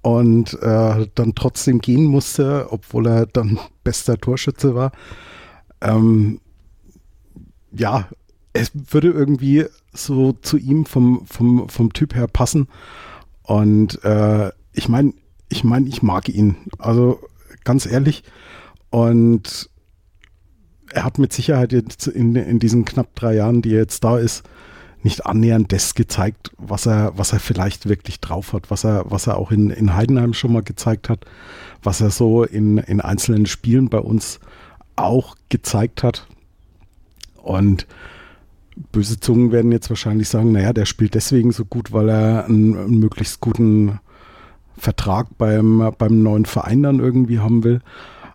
[0.02, 4.92] und äh, dann trotzdem gehen musste, obwohl er dann bester Torschütze war.
[5.80, 6.40] Ähm,
[7.72, 8.08] ja,
[8.52, 12.68] es würde irgendwie so zu ihm vom, vom, vom Typ her passen.
[13.48, 15.14] Und äh, ich meine,
[15.48, 16.56] ich meine, ich mag ihn.
[16.78, 17.18] Also
[17.64, 18.22] ganz ehrlich.
[18.90, 19.70] Und
[20.92, 24.18] er hat mit Sicherheit jetzt in, in diesen knapp drei Jahren, die er jetzt da
[24.18, 24.42] ist,
[25.02, 29.26] nicht annähernd das gezeigt, was er, was er vielleicht wirklich drauf hat, was er, was
[29.26, 31.24] er auch in, in Heidenheim schon mal gezeigt hat,
[31.82, 34.40] was er so in, in einzelnen Spielen bei uns
[34.94, 36.26] auch gezeigt hat.
[37.36, 37.86] Und
[38.92, 42.76] böse Zungen werden jetzt wahrscheinlich sagen, naja, der spielt deswegen so gut, weil er einen,
[42.76, 43.98] einen möglichst guten
[44.76, 47.80] Vertrag beim, beim neuen Verein dann irgendwie haben will.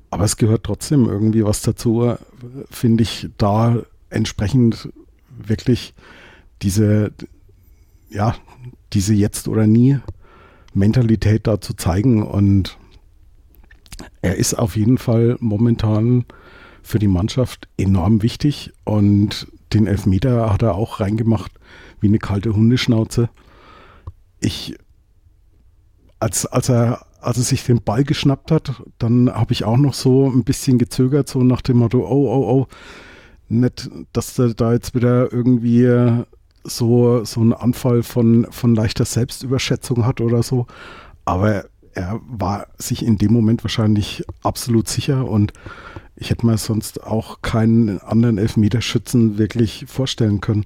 [0.09, 2.13] Aber es gehört trotzdem irgendwie was dazu,
[2.69, 4.89] finde ich, da entsprechend
[5.29, 5.95] wirklich
[6.61, 7.11] diese,
[8.09, 8.35] ja,
[8.93, 12.21] diese Jetzt- oder Nie-Mentalität da zu zeigen.
[12.21, 12.77] Und
[14.21, 16.25] er ist auf jeden Fall momentan
[16.83, 21.51] für die Mannschaft enorm wichtig und den Elfmeter hat er auch reingemacht
[21.99, 23.29] wie eine kalte Hundeschnauze.
[24.39, 24.75] Ich,
[26.19, 29.93] als, als er als er sich den Ball geschnappt hat, dann habe ich auch noch
[29.93, 32.67] so ein bisschen gezögert, so nach dem Motto, oh, oh, oh,
[33.49, 36.23] nicht, dass er da jetzt wieder irgendwie
[36.63, 40.67] so, so einen Anfall von, von leichter Selbstüberschätzung hat oder so.
[41.25, 45.53] Aber er war sich in dem Moment wahrscheinlich absolut sicher und
[46.23, 50.65] ich hätte mir sonst auch keinen anderen Elfmeterschützen wirklich vorstellen können.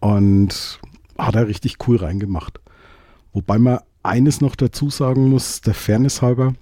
[0.00, 0.80] Und
[1.18, 2.58] hat er richtig cool reingemacht.
[3.34, 6.54] Wobei man eines noch dazu sagen muss, der Fairness halber,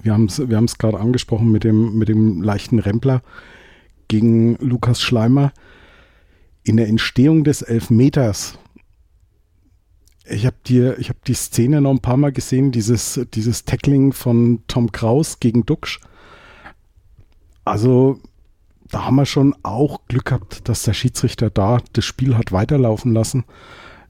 [0.00, 3.22] wir haben es wir gerade angesprochen mit dem, mit dem leichten Rempler
[4.06, 5.52] gegen Lukas Schleimer.
[6.62, 8.58] In der Entstehung des Elfmeters
[10.30, 14.60] ich habe die, hab die Szene noch ein paar Mal gesehen, dieses, dieses Tackling von
[14.68, 16.00] Tom Kraus gegen Duxch.
[17.68, 18.18] Also
[18.90, 23.12] da haben wir schon auch Glück gehabt, dass der Schiedsrichter da das Spiel hat weiterlaufen
[23.12, 23.44] lassen.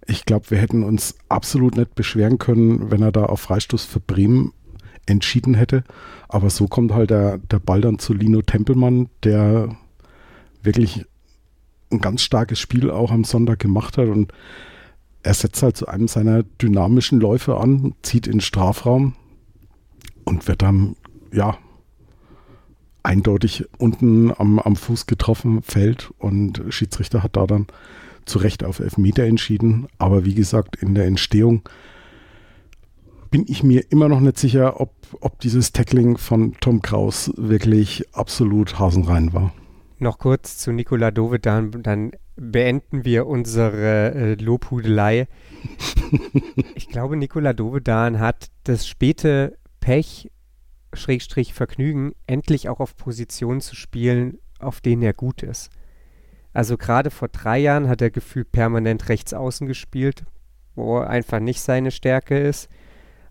[0.06, 3.98] Ich glaube, wir hätten uns absolut nicht beschweren können, wenn er da auf Freistoß für
[3.98, 4.52] Bremen
[5.06, 5.82] entschieden hätte.
[6.28, 9.76] Aber so kommt halt der, der Ball dann zu Lino Tempelmann, der
[10.62, 11.04] wirklich
[11.90, 14.32] ein ganz starkes Spiel auch am Sonntag gemacht hat und
[15.24, 19.16] er setzt halt zu einem seiner dynamischen Läufe an, zieht in den Strafraum
[20.24, 20.94] und wird dann,
[21.32, 21.58] ja,
[23.08, 27.66] eindeutig unten am, am Fuß getroffen, fällt und Schiedsrichter hat da dann
[28.26, 29.88] zu Recht auf Elfmeter entschieden.
[29.96, 31.62] Aber wie gesagt, in der Entstehung
[33.30, 38.04] bin ich mir immer noch nicht sicher, ob, ob dieses Tackling von Tom Kraus wirklich
[38.12, 39.52] absolut hasenrein war.
[39.98, 45.28] Noch kurz zu Nikola Dovedan, dann beenden wir unsere äh, Lobhudelei.
[46.74, 50.30] ich glaube, Nikola Dovedan hat das späte Pech,
[50.92, 55.70] Schrägstrich Vergnügen, endlich auch auf Positionen zu spielen, auf denen er gut ist.
[56.52, 60.24] Also gerade vor drei Jahren hat er gefühlt permanent rechts außen gespielt,
[60.74, 62.68] wo einfach nicht seine Stärke ist.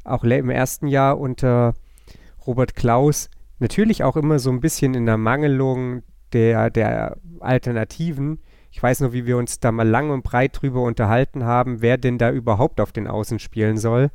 [0.04, 1.74] Auch im ersten Jahr unter
[2.46, 8.40] Robert Klaus natürlich auch immer so ein bisschen in der Mangelung der, der Alternativen,
[8.78, 11.98] ich weiß nur, wie wir uns da mal lang und breit drüber unterhalten haben, wer
[11.98, 14.12] denn da überhaupt auf den Außen spielen soll.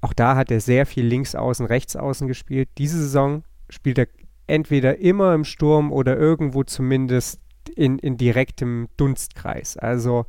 [0.00, 2.68] Auch da hat er sehr viel links außen, rechts außen gespielt.
[2.78, 4.06] Diese Saison spielt er
[4.46, 7.40] entweder immer im Sturm oder irgendwo zumindest
[7.74, 9.76] in, in direktem Dunstkreis.
[9.76, 10.26] Also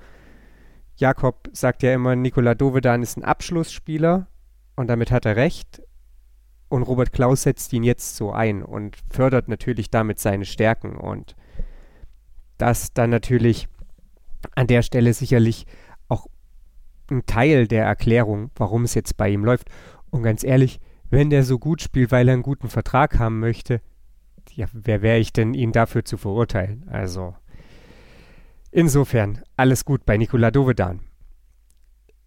[0.98, 4.28] Jakob sagt ja immer, Nikola Dovedan ist ein Abschlussspieler
[4.76, 5.82] und damit hat er recht.
[6.68, 11.36] Und Robert Klaus setzt ihn jetzt so ein und fördert natürlich damit seine Stärken und
[12.58, 13.68] dass dann natürlich
[14.56, 15.66] an der Stelle sicherlich
[17.12, 19.70] ein Teil der Erklärung, warum es jetzt bei ihm läuft.
[20.10, 23.82] Und ganz ehrlich, wenn der so gut spielt, weil er einen guten Vertrag haben möchte,
[24.54, 26.88] ja, wer wäre ich denn, ihn dafür zu verurteilen?
[26.90, 27.36] Also,
[28.72, 31.02] insofern, alles gut bei Nikola Dovedan.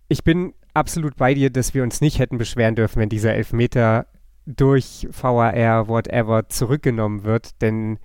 [0.08, 4.06] Ich bin absolut bei dir, dass wir uns nicht hätten beschweren dürfen, wenn dieser Elfmeter
[4.46, 7.98] durch VAR, whatever, zurückgenommen wird, denn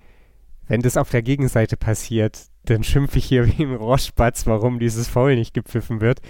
[0.66, 5.08] wenn das auf der Gegenseite passiert, dann schimpfe ich hier wie ein Rohrspatz, warum dieses
[5.08, 6.20] Foul nicht gepfiffen wird.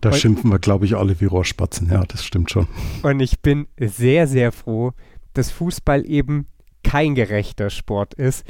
[0.00, 1.90] Da und, schimpfen wir, glaube ich, alle wie Rohrspatzen.
[1.90, 2.66] Ja, das stimmt schon.
[3.02, 4.92] Und ich bin sehr, sehr froh,
[5.34, 6.46] dass Fußball eben
[6.82, 8.44] kein gerechter Sport ist.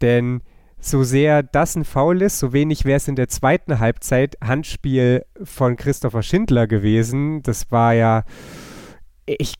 [0.00, 0.42] Denn
[0.78, 5.24] so sehr das ein Foul ist, so wenig wäre es in der zweiten Halbzeit Handspiel
[5.42, 7.42] von Christopher Schindler gewesen.
[7.42, 8.24] Das war ja,
[9.26, 9.54] ich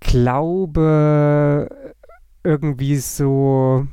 [0.00, 1.68] glaube,
[2.44, 3.86] irgendwie so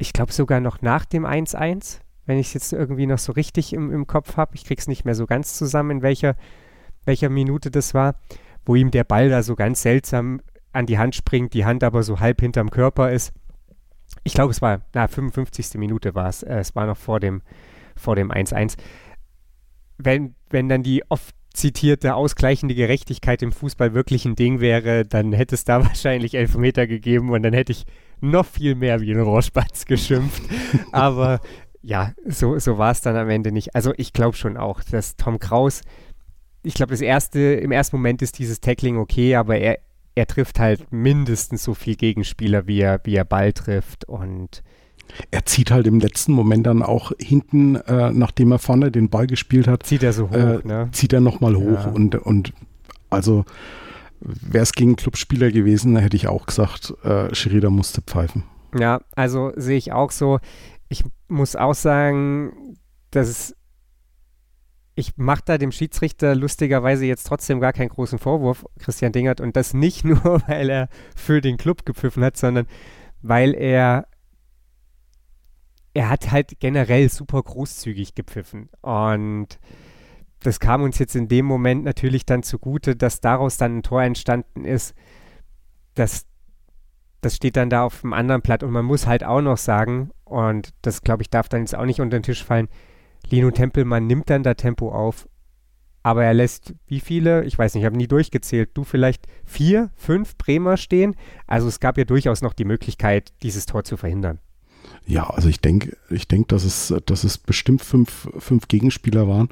[0.00, 1.98] ich glaube sogar noch nach dem 1-1,
[2.30, 4.54] wenn ich es jetzt irgendwie noch so richtig im, im Kopf habe.
[4.54, 6.36] Ich krieg's nicht mehr so ganz zusammen, in welcher,
[7.04, 8.14] welcher Minute das war,
[8.64, 10.40] wo ihm der Ball da so ganz seltsam
[10.72, 13.32] an die Hand springt, die Hand aber so halb hinterm Körper ist.
[14.22, 15.74] Ich glaube, es war, na, 55.
[15.74, 16.44] Minute war es.
[16.44, 17.42] Äh, es war noch vor dem,
[17.96, 18.76] vor dem 1-1.
[19.98, 25.32] Wenn, wenn dann die oft zitierte ausgleichende Gerechtigkeit im Fußball wirklich ein Ding wäre, dann
[25.32, 27.86] hätte es da wahrscheinlich Elfmeter gegeben und dann hätte ich
[28.20, 30.42] noch viel mehr wie ein Rohrspatz geschimpft.
[30.92, 31.40] Aber
[31.82, 33.74] ja, so, so war es dann am Ende nicht.
[33.74, 35.82] Also ich glaube schon auch, dass Tom Kraus,
[36.62, 39.78] ich glaube, das erste, im ersten Moment ist dieses Tackling okay, aber er,
[40.14, 44.62] er trifft halt mindestens so viel Gegenspieler, wie er, wie er Ball trifft und
[45.32, 49.26] er zieht halt im letzten Moment dann auch hinten, äh, nachdem er vorne den Ball
[49.26, 50.88] gespielt hat, zieht er so hoch, äh, ne?
[50.92, 51.90] Zieht er nochmal hoch ja.
[51.90, 52.52] und, und
[53.08, 53.44] also
[54.20, 58.44] Wäre es gegen Clubspieler gewesen, hätte ich auch gesagt, äh, Schirida musste pfeifen.
[58.78, 60.40] Ja, also sehe ich auch so.
[60.90, 62.76] Ich muss auch sagen,
[63.10, 63.56] dass
[64.96, 69.56] ich mache da dem Schiedsrichter lustigerweise jetzt trotzdem gar keinen großen Vorwurf, Christian Dingert, und
[69.56, 72.66] das nicht nur, weil er für den Club gepfiffen hat, sondern
[73.22, 74.06] weil er
[75.92, 79.58] er hat halt generell super großzügig gepfiffen und
[80.40, 84.02] das kam uns jetzt in dem Moment natürlich dann zugute, dass daraus dann ein Tor
[84.02, 84.94] entstanden ist.
[85.94, 86.26] Das,
[87.20, 90.10] das steht dann da auf dem anderen Blatt und man muss halt auch noch sagen,
[90.30, 92.68] und das glaube ich darf dann jetzt auch nicht unter den Tisch fallen,
[93.28, 95.28] Lino Tempelmann nimmt dann da Tempo auf,
[96.02, 99.90] aber er lässt wie viele, ich weiß nicht, ich habe nie durchgezählt, du vielleicht vier,
[99.96, 101.14] fünf Bremer stehen.
[101.46, 104.38] Also es gab ja durchaus noch die Möglichkeit, dieses Tor zu verhindern.
[105.06, 109.50] Ja, also ich denke, ich denke, dass es, dass es bestimmt fünf, fünf Gegenspieler waren.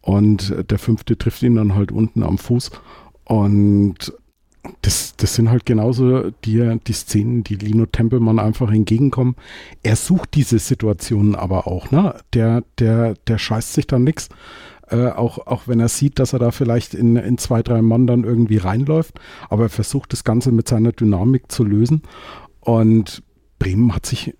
[0.00, 2.70] Und der fünfte trifft ihn dann halt unten am Fuß.
[3.24, 4.12] Und
[4.82, 9.36] das, das sind halt genauso die, die Szenen, die Lino Tempelmann einfach entgegenkommen.
[9.82, 12.14] Er sucht diese Situationen aber auch, ne?
[12.32, 14.28] Der, der, der scheißt sich dann nichts.
[14.88, 18.06] Äh, auch, auch wenn er sieht, dass er da vielleicht in, in zwei, drei Mann
[18.06, 19.18] dann irgendwie reinläuft.
[19.48, 22.02] Aber er versucht das Ganze mit seiner Dynamik zu lösen.
[22.60, 23.22] Und
[23.58, 24.34] Bremen hat sich,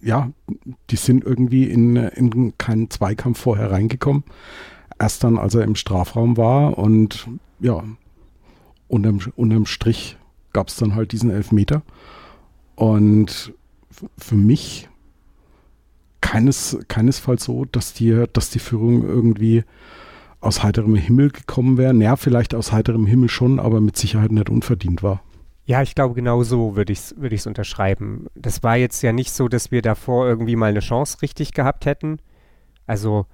[0.00, 0.30] ja,
[0.90, 4.24] die sind irgendwie in, in keinen Zweikampf vorher reingekommen.
[4.98, 7.28] Erst dann, als er im Strafraum war und
[7.60, 7.84] ja,
[8.88, 10.16] unterm, unterm Strich
[10.52, 11.82] gab es dann halt diesen Elfmeter.
[12.74, 13.52] Und
[14.16, 14.88] für mich
[16.20, 19.64] keines, keinesfalls so, dass die, dass die Führung irgendwie
[20.40, 21.94] aus heiterem Himmel gekommen wäre.
[21.94, 25.22] Naja, vielleicht aus heiterem Himmel schon, aber mit Sicherheit nicht unverdient war.
[25.64, 28.26] Ja, ich glaube, genau so würde ich es würd unterschreiben.
[28.34, 31.84] Das war jetzt ja nicht so, dass wir davor irgendwie mal eine Chance richtig gehabt
[31.84, 32.20] hätten.
[32.86, 33.26] Also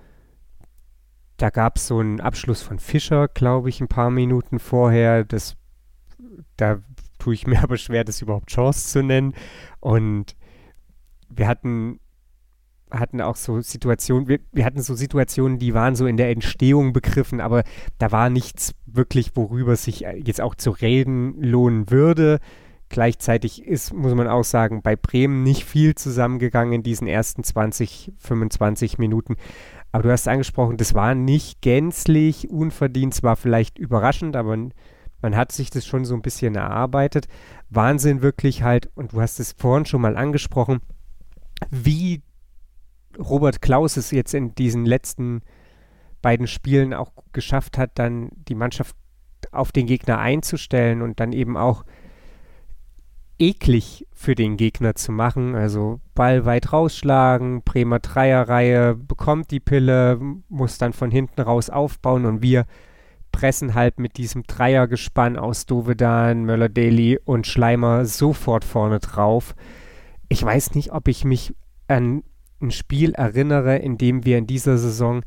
[1.37, 5.24] da gab es so einen Abschluss von Fischer, glaube ich, ein paar Minuten vorher.
[5.24, 5.57] Das,
[6.57, 6.78] da
[7.18, 9.35] tue ich mir aber schwer, das überhaupt Chance zu nennen.
[9.80, 10.37] Und
[11.28, 11.99] wir hatten,
[12.91, 16.93] hatten auch so Situationen, wir, wir hatten so Situationen, die waren so in der Entstehung
[16.93, 17.64] begriffen, aber
[17.99, 22.39] da war nichts wirklich, worüber sich jetzt auch zu reden lohnen würde.
[22.91, 28.12] Gleichzeitig ist, muss man auch sagen, bei Bremen nicht viel zusammengegangen in diesen ersten 20,
[28.18, 29.37] 25 Minuten.
[29.95, 35.53] Aber du hast angesprochen, das war nicht gänzlich unverdient, zwar vielleicht überraschend, aber man hat
[35.53, 37.28] sich das schon so ein bisschen erarbeitet.
[37.70, 40.80] Wahnsinn wirklich halt, und du hast es vorhin schon mal angesprochen,
[41.70, 42.22] wie
[43.20, 45.42] Robert Klaus es jetzt in diesen letzten
[46.22, 48.97] beiden Spielen auch geschafft hat, dann die Mannschaft
[49.53, 51.84] auf den Gegner einzustellen und dann eben auch
[53.39, 55.55] eklig für den Gegner zu machen.
[55.55, 62.26] Also Ball weit rausschlagen, Bremer Dreierreihe bekommt die Pille, muss dann von hinten raus aufbauen
[62.26, 62.66] und wir
[63.32, 69.57] pressen halt mit diesem Dreiergespann aus Dovedan, Möller-Daly und Schleimer sofort vorne drauf.
[70.28, 71.53] Ich weiß nicht, ob ich mich
[71.89, 72.22] an
[72.62, 75.22] ein Spiel erinnere, in dem wir in dieser Saison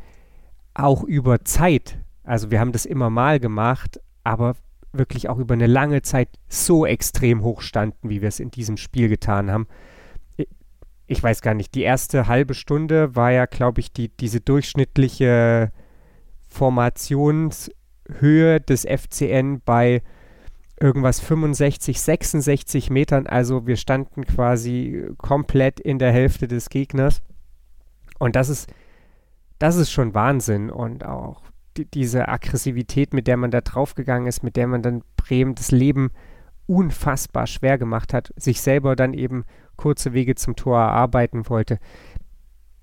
[0.74, 4.56] auch über Zeit, also wir haben das immer mal gemacht, aber
[4.98, 8.78] wirklich auch über eine lange Zeit so extrem hoch standen, wie wir es in diesem
[8.78, 9.68] Spiel getan haben.
[11.08, 15.72] Ich weiß gar nicht, die erste halbe Stunde war ja, glaube ich, die, diese durchschnittliche
[16.50, 20.02] Formationshöhe des FCN bei
[20.80, 23.28] irgendwas 65, 66 Metern.
[23.28, 27.22] Also wir standen quasi komplett in der Hälfte des Gegners.
[28.20, 28.72] Und das ist,
[29.60, 30.70] das ist schon Wahnsinn.
[30.70, 31.42] Und auch
[31.86, 36.12] diese Aggressivität, mit der man da draufgegangen ist, mit der man dann Bremen das Leben
[36.66, 39.46] unfassbar schwer gemacht hat, sich selber dann eben
[39.78, 41.80] kurze Wege zum Tor erarbeiten wollte.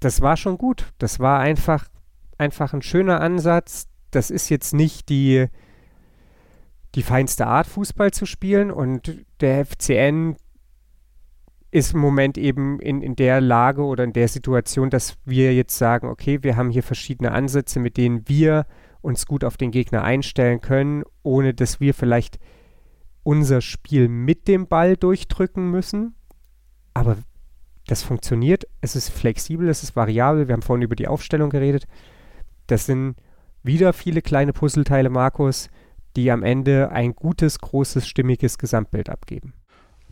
[0.00, 0.92] Das war schon gut.
[0.98, 1.88] Das war einfach,
[2.38, 3.86] einfach ein schöner Ansatz.
[4.10, 5.46] Das ist jetzt nicht die,
[6.94, 8.70] die feinste Art, Fußball zu spielen.
[8.70, 10.36] Und der FCN
[11.70, 15.76] ist im Moment eben in, in der Lage oder in der Situation, dass wir jetzt
[15.76, 18.66] sagen, okay, wir haben hier verschiedene Ansätze, mit denen wir
[19.04, 22.38] uns gut auf den Gegner einstellen können, ohne dass wir vielleicht
[23.22, 26.14] unser Spiel mit dem Ball durchdrücken müssen.
[26.94, 27.16] Aber
[27.86, 30.48] das funktioniert, es ist flexibel, es ist variabel.
[30.48, 31.86] Wir haben vorhin über die Aufstellung geredet.
[32.66, 33.16] Das sind
[33.62, 35.68] wieder viele kleine Puzzleteile, Markus,
[36.16, 39.52] die am Ende ein gutes, großes, stimmiges Gesamtbild abgeben.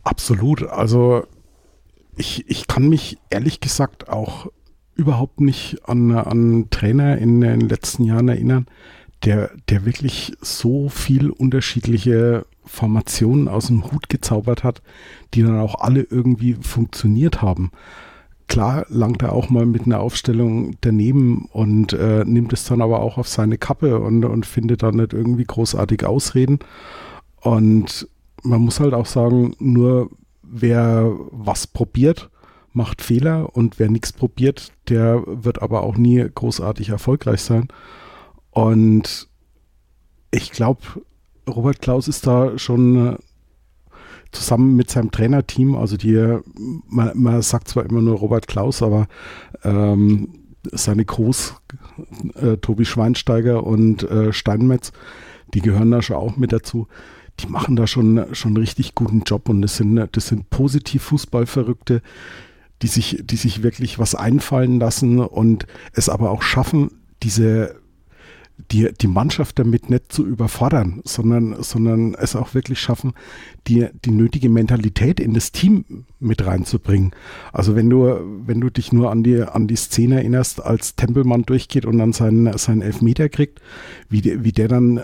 [0.03, 0.63] Absolut.
[0.63, 1.25] Also
[2.15, 4.47] ich, ich kann mich ehrlich gesagt auch
[4.95, 8.67] überhaupt nicht an, an Trainer in den letzten Jahren erinnern,
[9.23, 14.81] der, der wirklich so viel unterschiedliche Formationen aus dem Hut gezaubert hat,
[15.33, 17.71] die dann auch alle irgendwie funktioniert haben.
[18.47, 22.99] Klar langt er auch mal mit einer Aufstellung daneben und äh, nimmt es dann aber
[22.99, 26.59] auch auf seine Kappe und, und findet dann nicht irgendwie großartig Ausreden.
[27.41, 28.07] Und
[28.43, 30.09] man muss halt auch sagen, nur
[30.43, 32.29] wer was probiert,
[32.73, 37.67] macht Fehler und wer nichts probiert, der wird aber auch nie großartig erfolgreich sein.
[38.51, 39.29] Und
[40.31, 40.81] ich glaube,
[41.47, 43.17] Robert Klaus ist da schon äh,
[44.31, 46.39] zusammen mit seinem Trainerteam, also die,
[46.87, 49.07] man, man sagt zwar immer nur Robert Klaus, aber
[49.63, 50.39] ähm,
[50.71, 51.55] seine Groß,
[52.35, 54.91] äh, Tobi Schweinsteiger und äh, Steinmetz,
[55.53, 56.87] die gehören da schon auch mit dazu
[57.39, 61.03] die machen da schon, schon einen richtig guten Job und das sind, das sind positiv
[61.03, 62.01] Fußballverrückte,
[62.83, 66.91] die sich, die sich wirklich was einfallen lassen und es aber auch schaffen,
[67.23, 67.81] diese
[68.71, 73.13] die, die Mannschaft damit nicht zu überfordern, sondern, sondern es auch wirklich schaffen,
[73.67, 77.11] die, die nötige Mentalität in das Team mit reinzubringen.
[77.51, 78.15] Also wenn du,
[78.45, 82.13] wenn du dich nur an die, an die Szene erinnerst, als Tempelmann durchgeht und dann
[82.13, 83.59] seinen, seinen Elfmeter kriegt,
[84.07, 85.01] wie, der, wie der dann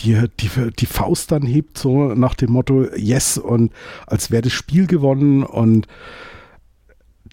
[0.00, 3.72] die, die, die Faust dann hebt, so nach dem Motto, yes, und
[4.06, 5.86] als wäre das Spiel gewonnen und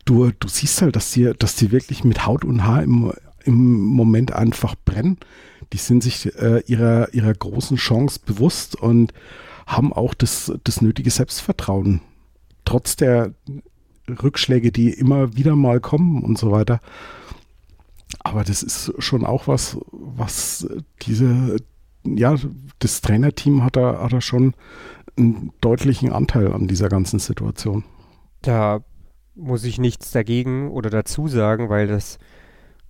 [0.06, 3.14] du, du siehst halt, dass die, dass die wirklich mit Haut und Haar im,
[3.44, 5.18] im Moment einfach brennen.
[5.72, 9.14] Die sind sich äh, ihrer, ihrer großen Chance bewusst und
[9.66, 12.02] haben auch das, das nötige Selbstvertrauen.
[12.66, 13.34] Trotz der
[14.08, 16.80] Rückschläge, die immer wieder mal kommen und so weiter.
[18.20, 20.68] Aber das ist schon auch was, was
[21.02, 21.58] diese,
[22.06, 22.36] ja,
[22.80, 24.54] das Trainerteam hat da, hat da schon
[25.18, 27.84] einen deutlichen Anteil an dieser ganzen Situation.
[28.42, 28.82] Da
[29.36, 32.18] muss ich nichts dagegen oder dazu sagen, weil das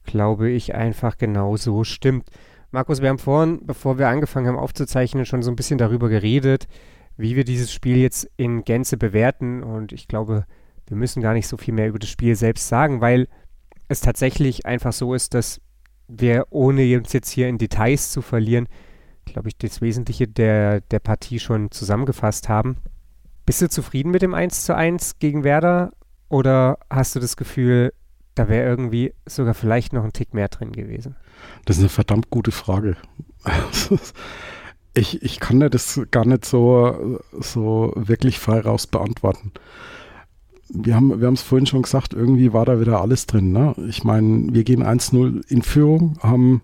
[0.03, 2.30] glaube ich, einfach genau so stimmt.
[2.72, 6.68] Markus, wir haben vorhin, bevor wir angefangen haben aufzuzeichnen, schon so ein bisschen darüber geredet,
[7.18, 9.64] wie wir dieses Spiel jetzt in Gänze bewerten.
[9.64, 10.45] Und ich glaube,
[10.88, 13.28] wir müssen gar nicht so viel mehr über das Spiel selbst sagen, weil
[13.88, 15.61] es tatsächlich einfach so ist, dass
[16.07, 18.68] wir, ohne uns jetzt hier in Details zu verlieren,
[19.26, 22.78] glaube ich, das Wesentliche der, der Partie schon zusammengefasst haben.
[23.46, 25.92] Bist du zufrieden mit dem 1 zu 1 gegen Werder
[26.30, 27.94] oder hast du das Gefühl,
[28.36, 31.16] da wäre irgendwie sogar vielleicht noch ein Tick mehr drin gewesen.
[31.66, 32.98] Das ist eine verdammt gute Frage.
[34.94, 39.52] ich, ich kann dir das gar nicht so, so wirklich frei raus beantworten.
[40.70, 43.52] Wir haben wir es vorhin schon gesagt, irgendwie war da wieder alles drin.
[43.52, 43.76] Ne?
[43.90, 46.62] Ich meine, wir gehen 1-0 in Führung, haben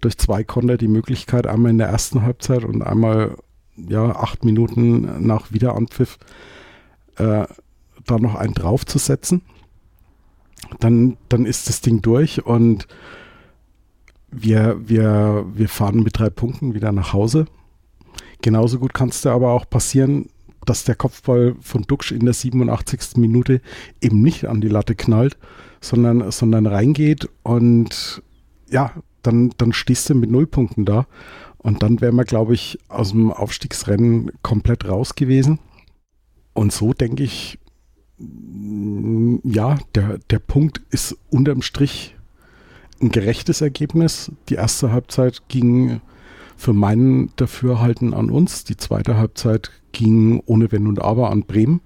[0.00, 3.36] durch zwei Konter die Möglichkeit, einmal in der ersten Halbzeit und einmal
[3.76, 6.18] ja, acht Minuten nach Wiederanpfiff
[7.16, 7.46] äh,
[8.06, 9.42] da noch einen draufzusetzen
[10.78, 12.86] dann, dann ist das Ding durch und
[14.30, 17.46] wir, wir, wir fahren mit drei Punkten wieder nach Hause.
[18.42, 20.28] Genauso gut kann es dir aber auch passieren,
[20.66, 23.16] dass der Kopfball von Duxch in der 87.
[23.16, 23.60] Minute
[24.00, 25.36] eben nicht an die Latte knallt,
[25.80, 28.22] sondern, sondern reingeht und
[28.70, 28.92] ja,
[29.22, 31.06] dann, dann stehst du mit null Punkten da.
[31.58, 35.58] Und dann wären wir, glaube ich, aus dem Aufstiegsrennen komplett raus gewesen.
[36.54, 37.58] Und so denke ich,
[39.44, 42.16] ja, der, der Punkt ist unterm Strich
[43.00, 44.30] ein gerechtes Ergebnis.
[44.48, 46.00] Die erste Halbzeit ging
[46.56, 48.64] für meinen Dafürhalten an uns.
[48.64, 51.80] Die zweite Halbzeit ging ohne Wenn und Aber an Bremen.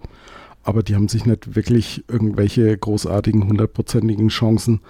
[0.65, 4.81] Aber die haben sich nicht wirklich irgendwelche großartigen hundertprozentigen Chancen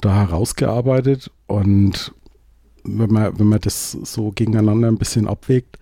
[0.00, 1.30] da herausgearbeitet.
[1.50, 2.14] Und
[2.84, 5.78] wenn man, wenn man das so gegeneinander ein bisschen abwägt,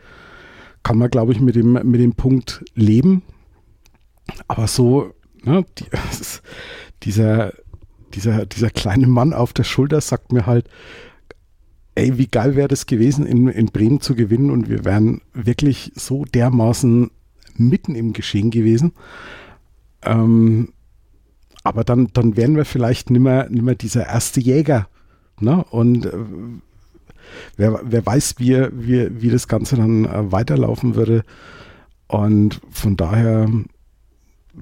[0.82, 3.22] kann man, glaube ich, mit dem, mit dem Punkt leben.
[4.46, 5.12] Aber so,
[5.42, 5.84] ne, die,
[7.02, 7.52] dieser,
[8.14, 10.70] dieser, dieser kleine Mann auf der Schulter sagt mir halt,
[11.96, 15.92] ey, wie geil wäre das gewesen, in, in Bremen zu gewinnen und wir wären wirklich
[15.96, 17.10] so dermaßen
[17.56, 18.92] mitten im Geschehen gewesen.
[20.00, 20.72] Ähm,
[21.62, 24.88] aber dann, dann wären wir vielleicht nimmer, nimmer dieser erste Jäger.
[25.40, 25.64] Ne?
[25.70, 26.12] Und äh,
[27.56, 31.24] wer, wer weiß, wie, wie, wie das Ganze dann äh, weiterlaufen würde.
[32.06, 33.48] Und von daher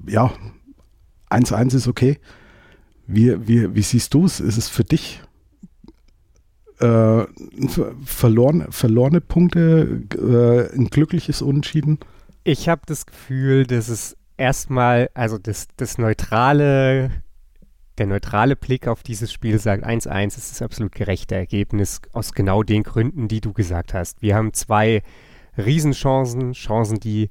[0.06, 0.32] ja,
[1.30, 2.18] 1-1 ist okay.
[3.06, 4.40] Wie, wie, wie siehst du es?
[4.40, 5.22] Ist es für dich
[6.80, 7.24] äh,
[8.04, 11.98] verloren, verlorene Punkte, äh, ein glückliches Unentschieden?
[12.44, 17.10] Ich habe das Gefühl, dass es erstmal, also das, das neutrale,
[17.98, 22.62] der neutrale Blick auf dieses Spiel sagt 1-1 ist das absolut gerechte Ergebnis aus genau
[22.62, 24.22] den Gründen, die du gesagt hast.
[24.22, 25.02] Wir haben zwei
[25.56, 27.30] Riesenchancen, Chancen, die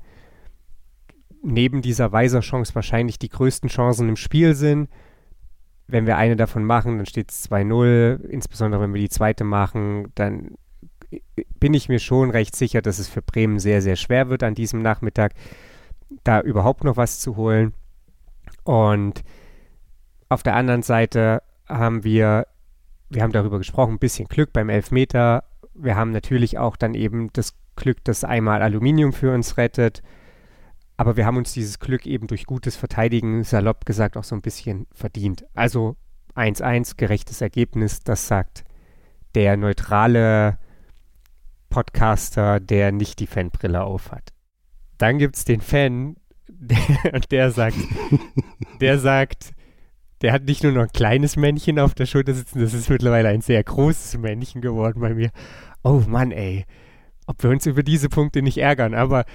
[1.44, 4.90] neben dieser Weiser-Chance wahrscheinlich die größten Chancen im Spiel sind.
[5.88, 8.24] Wenn wir eine davon machen, dann steht es 2-0.
[8.26, 10.56] Insbesondere wenn wir die zweite machen, dann
[11.60, 14.56] bin ich mir schon recht sicher, dass es für Bremen sehr, sehr schwer wird an
[14.56, 15.34] diesem Nachmittag,
[16.24, 17.74] da überhaupt noch was zu holen.
[18.64, 19.24] Und
[20.30, 22.48] auf der anderen Seite haben wir,
[23.10, 25.44] wir haben darüber gesprochen, ein bisschen Glück beim Elfmeter.
[25.74, 30.02] Wir haben natürlich auch dann eben das Glück, dass einmal Aluminium für uns rettet.
[30.98, 34.42] Aber wir haben uns dieses Glück eben durch gutes Verteidigen, salopp gesagt, auch so ein
[34.42, 35.46] bisschen verdient.
[35.54, 35.98] Also
[36.36, 38.64] 1-1, gerechtes Ergebnis, das sagt
[39.36, 40.58] der neutrale
[41.70, 44.32] Podcaster, der nicht die Fanbrille aufhat.
[44.98, 46.16] Dann gibt es den Fan,
[46.48, 47.78] der, der sagt,
[48.80, 49.55] der sagt,
[50.26, 53.30] der hat nicht nur noch ein kleines Männchen auf der Schulter sitzen, das ist mittlerweile
[53.30, 55.30] ein sehr großes Männchen geworden bei mir.
[55.84, 56.66] Oh Mann, ey.
[57.28, 59.26] Ob wir uns über diese Punkte nicht ärgern, aber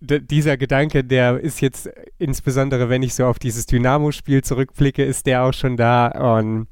[0.00, 1.88] dieser Gedanke, der ist jetzt
[2.18, 6.08] insbesondere, wenn ich so auf dieses Dynamo-Spiel zurückblicke, ist der auch schon da.
[6.08, 6.66] Und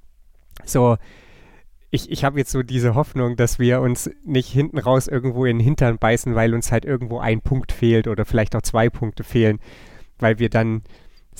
[0.64, 0.96] so,
[1.92, 5.58] ich, ich habe jetzt so diese Hoffnung, dass wir uns nicht hinten raus irgendwo in
[5.58, 9.22] den Hintern beißen, weil uns halt irgendwo ein Punkt fehlt oder vielleicht auch zwei Punkte
[9.22, 9.60] fehlen,
[10.18, 10.82] weil wir dann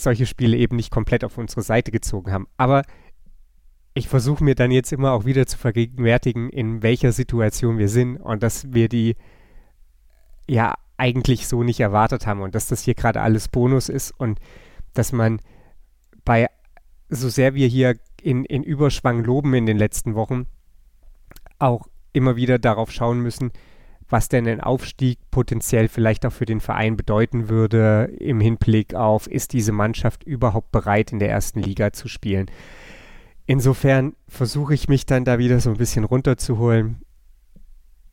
[0.02, 2.46] solche Spiele eben nicht komplett auf unsere Seite gezogen haben.
[2.56, 2.82] Aber
[3.94, 8.16] ich versuche mir dann jetzt immer auch wieder zu vergegenwärtigen, in welcher Situation wir sind
[8.16, 9.16] und dass wir die
[10.48, 14.38] ja eigentlich so nicht erwartet haben und dass das hier gerade alles Bonus ist und
[14.94, 15.40] dass man
[16.24, 16.48] bei,
[17.08, 20.46] so sehr wir hier in, in Überschwang loben in den letzten Wochen,
[21.58, 23.52] auch immer wieder darauf schauen müssen,
[24.08, 29.26] was denn ein Aufstieg potenziell vielleicht auch für den Verein bedeuten würde im Hinblick auf,
[29.26, 32.46] ist diese Mannschaft überhaupt bereit, in der ersten Liga zu spielen.
[33.46, 37.02] Insofern versuche ich mich dann da wieder so ein bisschen runterzuholen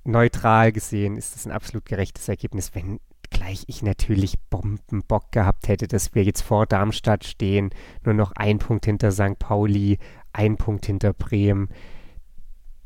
[0.05, 2.99] neutral gesehen ist das ein absolut gerechtes Ergebnis, wenn
[3.31, 7.71] gleich ich natürlich Bombenbock gehabt hätte, dass wir jetzt vor Darmstadt stehen,
[8.05, 9.39] nur noch ein Punkt hinter St.
[9.39, 9.97] Pauli,
[10.31, 11.69] ein Punkt hinter Bremen.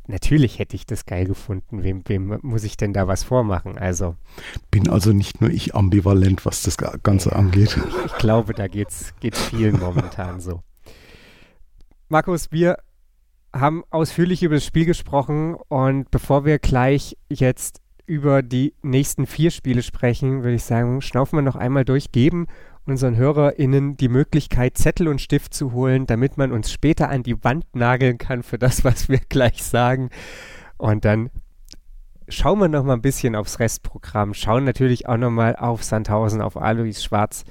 [0.09, 1.83] Natürlich hätte ich das geil gefunden.
[1.83, 3.77] Wem, wem muss ich denn da was vormachen?
[3.77, 4.15] Also
[4.71, 7.77] bin also nicht nur ich ambivalent, was das Ganze ja, angeht.
[8.07, 10.63] Ich glaube, da geht's geht vielen momentan so.
[12.07, 12.79] Markus, wir
[13.53, 19.51] haben ausführlich über das Spiel gesprochen und bevor wir gleich jetzt über die nächsten vier
[19.51, 22.47] Spiele sprechen, würde ich sagen, schnaufen wir noch einmal durch, geben
[22.89, 27.43] unseren HörerInnen die Möglichkeit, Zettel und Stift zu holen, damit man uns später an die
[27.43, 30.09] Wand nageln kann für das, was wir gleich sagen.
[30.77, 31.29] Und dann
[32.27, 36.41] schauen wir noch mal ein bisschen aufs Restprogramm, schauen natürlich auch noch mal auf Sandhausen,
[36.41, 37.43] auf Alois Schwarz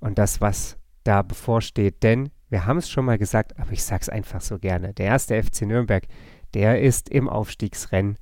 [0.00, 2.02] und das, was da bevorsteht.
[2.02, 4.94] Denn wir haben es schon mal gesagt, aber ich sage es einfach so gerne.
[4.94, 6.06] Der erste FC Nürnberg,
[6.54, 8.18] der ist im Aufstiegsrennen.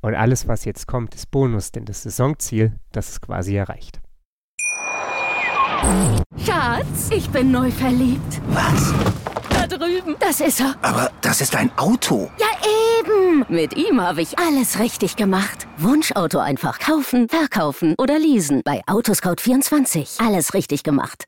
[0.00, 4.00] Und alles, was jetzt kommt, ist Bonus, denn das Saisonziel, das ist quasi erreicht.
[6.44, 8.40] Schatz, ich bin neu verliebt.
[8.48, 8.92] Was?
[9.50, 10.16] Da drüben.
[10.20, 10.74] Das ist er.
[10.82, 12.30] Aber das ist ein Auto.
[12.38, 12.46] Ja,
[13.00, 13.44] eben.
[13.48, 15.66] Mit ihm habe ich alles richtig gemacht.
[15.76, 18.62] Wunschauto einfach kaufen, verkaufen oder leasen.
[18.64, 20.24] Bei Autoscout24.
[20.26, 21.24] Alles richtig gemacht.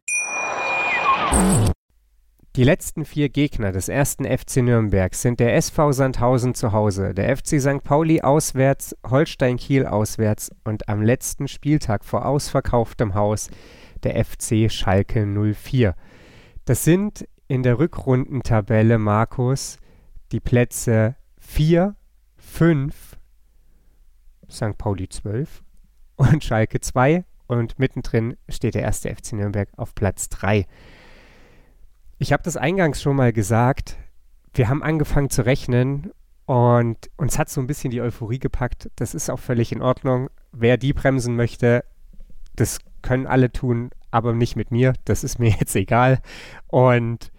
[2.57, 7.37] Die letzten vier Gegner des ersten FC Nürnberg sind der SV Sandhausen zu Hause, der
[7.37, 7.85] FC St.
[7.85, 13.49] Pauli auswärts, Holstein Kiel auswärts und am letzten Spieltag vor ausverkauftem Haus
[14.05, 15.95] der FC Schalke 04.
[16.65, 19.79] Das sind in der Rückrundentabelle, Markus,
[20.33, 21.97] die Plätze 4,
[22.37, 23.17] 5,
[24.51, 24.79] St.
[24.79, 25.63] Pauli 12
[26.17, 30.67] und Schalke 2 und mittendrin steht der erste FC Nürnberg auf Platz 3.
[32.19, 33.97] Ich habe das eingangs schon mal gesagt.
[34.55, 36.13] Wir haben angefangen zu rechnen
[36.47, 38.91] und uns hat so ein bisschen die Euphorie gepackt.
[38.97, 40.31] Das ist auch völlig in Ordnung.
[40.53, 41.85] Wer die bremsen möchte,
[42.57, 44.95] das können alle tun, aber nicht mit mir.
[45.05, 46.21] Das ist mir jetzt egal.
[46.67, 47.33] Und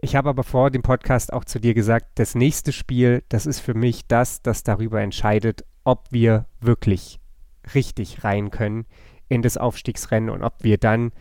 [0.00, 3.60] ich habe aber vor dem Podcast auch zu dir gesagt, das nächste Spiel, das ist
[3.60, 7.20] für mich das, das darüber entscheidet, ob wir wirklich
[7.74, 8.86] richtig rein können
[9.28, 11.12] in das Aufstiegsrennen und ob wir dann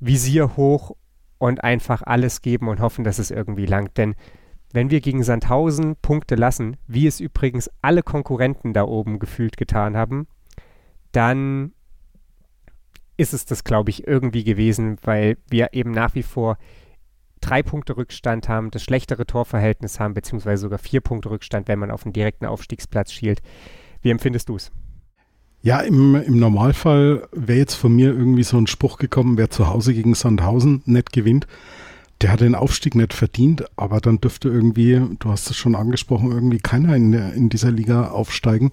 [0.00, 0.96] Visier hoch
[1.38, 3.98] und einfach alles geben und hoffen, dass es irgendwie langt.
[3.98, 4.14] Denn
[4.72, 9.96] wenn wir gegen Sandhausen Punkte lassen, wie es übrigens alle Konkurrenten da oben gefühlt getan
[9.96, 10.26] haben,
[11.12, 11.72] dann
[13.16, 16.58] ist es das, glaube ich, irgendwie gewesen, weil wir eben nach wie vor
[17.40, 21.90] drei Punkte Rückstand haben, das schlechtere Torverhältnis haben, beziehungsweise sogar vier Punkte Rückstand, wenn man
[21.90, 23.42] auf den direkten Aufstiegsplatz schielt.
[24.02, 24.72] Wie empfindest du es?
[25.62, 29.68] Ja, im, im Normalfall wäre jetzt von mir irgendwie so ein Spruch gekommen, wer zu
[29.68, 31.46] Hause gegen Sandhausen nicht gewinnt,
[32.20, 36.32] der hat den Aufstieg nicht verdient, aber dann dürfte irgendwie, du hast es schon angesprochen,
[36.32, 38.72] irgendwie keiner in, der, in dieser Liga aufsteigen.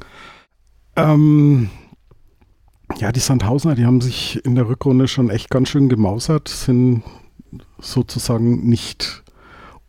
[0.95, 1.69] Ähm,
[2.97, 7.03] ja, die Sandhausener, die haben sich in der Rückrunde schon echt ganz schön gemausert, sind
[7.79, 9.23] sozusagen nicht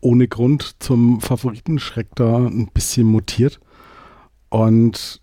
[0.01, 3.59] ohne Grund zum Favoritenschreck da ein bisschen mutiert.
[4.49, 5.21] Und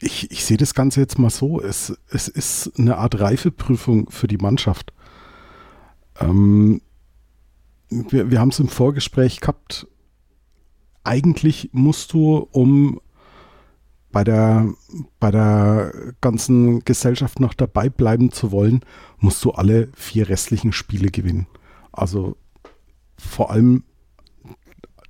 [0.00, 1.60] ich, ich sehe das Ganze jetzt mal so.
[1.60, 4.92] Es, es ist eine Art Reifeprüfung für die Mannschaft.
[6.20, 6.80] Ähm,
[7.88, 9.86] wir wir haben es im Vorgespräch gehabt.
[11.02, 13.00] Eigentlich musst du, um
[14.14, 14.72] bei der,
[15.18, 18.80] bei der ganzen Gesellschaft noch dabei bleiben zu wollen,
[19.18, 21.48] musst du alle vier restlichen Spiele gewinnen.
[21.90, 22.36] Also
[23.18, 23.82] vor allem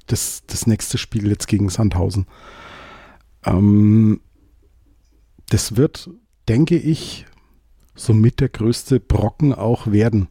[0.07, 2.27] das, das nächste Spiel jetzt gegen Sandhausen.
[3.45, 4.23] Ähm,
[5.51, 6.09] das wird,
[6.49, 7.27] denke ich,
[7.95, 10.29] somit der größte Brocken auch werden.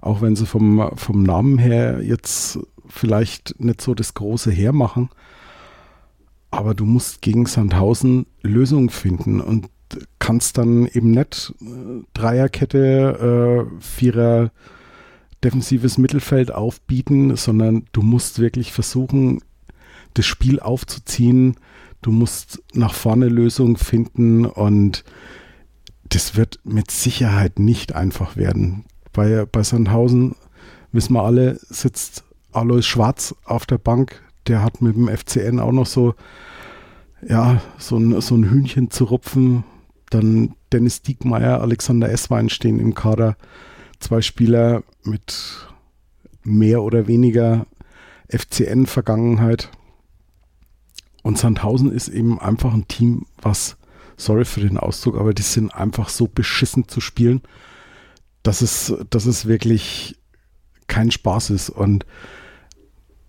[0.00, 5.10] Auch wenn sie vom, vom Namen her jetzt vielleicht nicht so das große hermachen.
[6.54, 9.40] Aber du musst gegen Sandhausen Lösungen finden.
[9.40, 9.68] Und
[10.18, 14.50] kannst dann eben nicht äh, Dreierkette, äh, Vierer
[15.42, 19.42] defensives Mittelfeld aufbieten, sondern du musst wirklich versuchen,
[20.14, 21.56] das Spiel aufzuziehen.
[22.00, 25.04] Du musst nach vorne Lösungen finden und
[26.04, 28.84] das wird mit Sicherheit nicht einfach werden.
[29.12, 30.34] Bei, bei Sandhausen
[30.92, 34.22] wissen wir alle, sitzt Alois Schwarz auf der Bank.
[34.46, 36.14] Der hat mit dem FCN auch noch so,
[37.26, 39.64] ja, so ein, so ein Hühnchen zu rupfen.
[40.10, 43.36] Dann Dennis Diekmeyer, Alexander Esswein stehen im Kader.
[44.00, 45.66] Zwei Spieler mit
[46.42, 47.66] mehr oder weniger
[48.28, 49.70] FCN-Vergangenheit.
[51.22, 53.76] Und Sandhausen ist eben einfach ein Team, was,
[54.16, 57.40] sorry für den Ausdruck, aber die sind einfach so beschissen zu spielen,
[58.42, 60.16] dass es, dass es wirklich
[60.86, 61.70] kein Spaß ist.
[61.70, 62.04] Und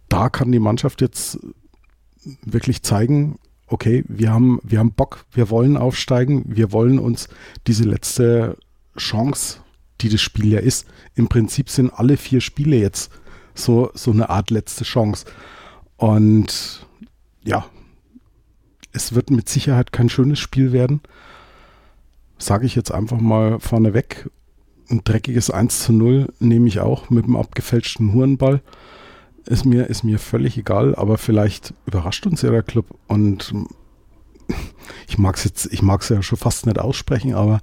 [0.09, 1.39] da kann die Mannschaft jetzt
[2.43, 7.27] wirklich zeigen, okay, wir haben, wir haben Bock, wir wollen aufsteigen, wir wollen uns
[7.67, 8.57] diese letzte
[8.97, 9.59] Chance,
[10.01, 13.11] die das Spiel ja ist, im Prinzip sind alle vier Spiele jetzt
[13.53, 15.25] so, so eine Art letzte Chance.
[15.97, 16.85] Und
[17.43, 17.65] ja,
[18.91, 21.01] es wird mit Sicherheit kein schönes Spiel werden.
[22.37, 24.29] Sage ich jetzt einfach mal vorneweg.
[24.89, 28.61] Ein dreckiges 1 zu 0 nehme ich auch mit dem abgefälschten Hurenball.
[29.47, 33.53] Ist mir, ist mir völlig egal, aber vielleicht überrascht uns ja der Club und
[35.07, 37.59] ich mag es jetzt, ich mag es ja schon fast nicht aussprechen, aber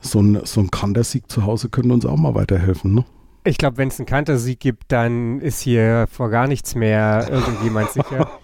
[0.00, 3.04] so ein, so ein Kantersieg zu Hause könnte uns auch mal weiterhelfen, ne?
[3.44, 7.90] Ich glaube, wenn es einen Kantersieg gibt, dann ist hier vor gar nichts mehr irgendjemand
[7.90, 8.30] sicher.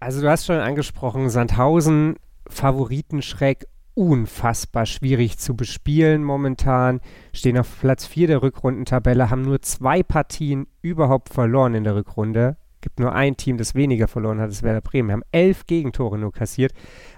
[0.00, 2.16] Also du hast schon angesprochen, Sandhausen,
[2.48, 7.00] Favoritenschreck, unfassbar schwierig zu bespielen momentan,
[7.32, 12.56] stehen auf Platz 4 der Rückrundentabelle, haben nur zwei Partien überhaupt verloren in der Rückrunde.
[12.80, 15.08] Gibt nur ein Team, das weniger verloren hat, das Werder Bremen.
[15.08, 16.72] Wir haben elf Gegentore nur kassiert,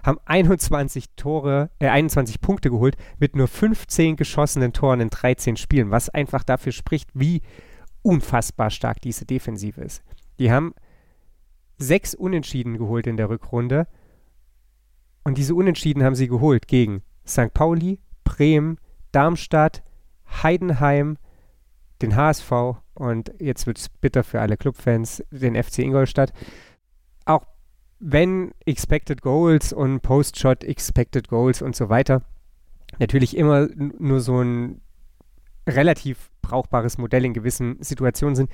[0.05, 5.91] haben 21 Tore, äh, 21 Punkte geholt mit nur 15 geschossenen Toren in 13 Spielen,
[5.91, 7.41] was einfach dafür spricht, wie
[8.03, 10.03] unfassbar stark diese Defensive ist.
[10.39, 10.75] Die haben
[11.79, 13.87] sechs Unentschieden geholt in der Rückrunde.
[15.25, 17.53] Und diese Unentschieden haben sie geholt gegen St.
[17.53, 18.79] Pauli, Bremen,
[19.11, 19.83] Darmstadt,
[20.43, 21.17] Heidenheim,
[22.03, 22.53] den HSV
[22.95, 26.33] und jetzt wird es bitter für alle Clubfans, den FC Ingolstadt.
[27.25, 27.47] Auch
[27.99, 32.23] wenn Expected Goals und Post-Shot Expected Goals und so weiter
[32.99, 34.81] natürlich immer nur so ein
[35.67, 38.51] relativ brauchbares Modell in gewissen Situationen sind,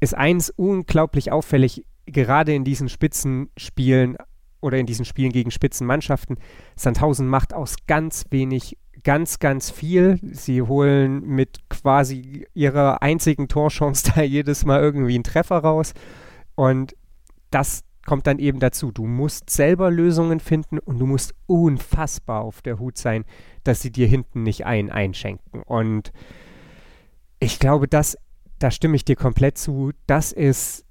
[0.00, 4.16] ist eins unglaublich auffällig gerade in diesen Spitzenspielen
[4.62, 6.38] oder in diesen Spielen gegen Spitzenmannschaften,
[6.76, 10.18] Sandhausen macht aus ganz wenig ganz, ganz viel.
[10.22, 15.92] Sie holen mit quasi ihrer einzigen Torchance da jedes Mal irgendwie einen Treffer raus.
[16.54, 16.96] Und
[17.50, 18.90] das kommt dann eben dazu.
[18.90, 23.24] Du musst selber Lösungen finden und du musst unfassbar auf der Hut sein,
[23.64, 25.62] dass sie dir hinten nicht ein einschenken.
[25.62, 26.12] Und
[27.38, 28.16] ich glaube, das,
[28.58, 29.92] da stimme ich dir komplett zu.
[30.06, 30.84] Das ist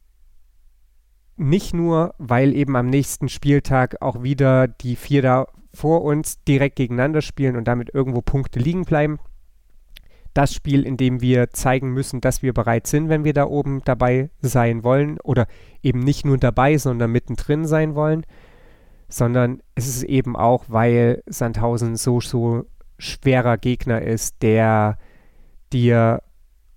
[1.37, 6.75] nicht nur, weil eben am nächsten Spieltag auch wieder die vier da vor uns direkt
[6.75, 9.19] gegeneinander spielen und damit irgendwo Punkte liegen bleiben.
[10.33, 13.81] Das Spiel, in dem wir zeigen müssen, dass wir bereit sind, wenn wir da oben
[13.83, 15.47] dabei sein wollen oder
[15.83, 18.25] eben nicht nur dabei, sondern mittendrin sein wollen,
[19.09, 22.65] sondern es ist eben auch, weil Sandhausen so, so
[22.97, 24.97] schwerer Gegner ist, der
[25.73, 26.21] dir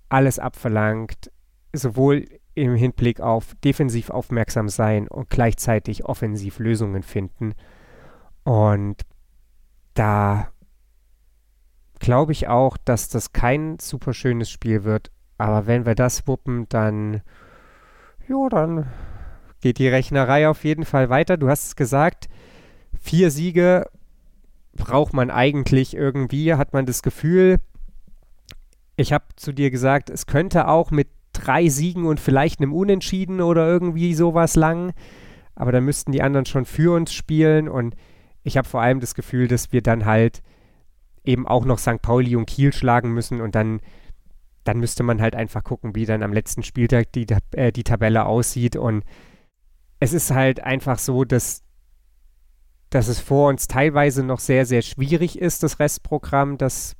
[0.09, 1.31] alles abverlangt,
[1.71, 2.25] sowohl
[2.55, 7.53] im Hinblick auf defensiv aufmerksam sein und gleichzeitig offensiv Lösungen finden.
[8.43, 9.01] Und
[9.93, 10.47] da
[11.99, 15.11] glaube ich auch, dass das kein super schönes Spiel wird.
[15.37, 17.21] Aber wenn wir das wuppen, dann,
[18.27, 18.87] ja, dann
[19.61, 21.37] geht die Rechnerei auf jeden Fall weiter.
[21.37, 22.29] Du hast es gesagt,
[22.99, 23.89] vier Siege
[24.73, 27.57] braucht man eigentlich irgendwie, hat man das Gefühl.
[28.95, 33.41] Ich habe zu dir gesagt, es könnte auch mit drei Siegen und vielleicht einem Unentschieden
[33.41, 34.93] oder irgendwie sowas lang.
[35.55, 37.95] Aber dann müssten die anderen schon für uns spielen und
[38.43, 40.41] ich habe vor allem das Gefühl, dass wir dann halt
[41.23, 42.01] eben auch noch St.
[42.01, 43.81] Pauli und Kiel schlagen müssen und dann,
[44.63, 48.25] dann müsste man halt einfach gucken, wie dann am letzten Spieltag die, äh, die Tabelle
[48.25, 49.03] aussieht und
[49.99, 51.63] es ist halt einfach so, dass,
[52.89, 56.95] dass es vor uns teilweise noch sehr, sehr schwierig ist, das Restprogramm, das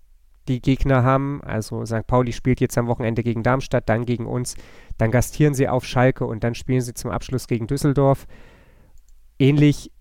[0.47, 1.41] die Gegner haben.
[1.43, 2.07] Also St.
[2.07, 4.55] Pauli spielt jetzt am Wochenende gegen Darmstadt, dann gegen uns,
[4.97, 8.27] dann gastieren sie auf Schalke und dann spielen sie zum Abschluss gegen Düsseldorf.
[9.39, 9.91] Ähnlich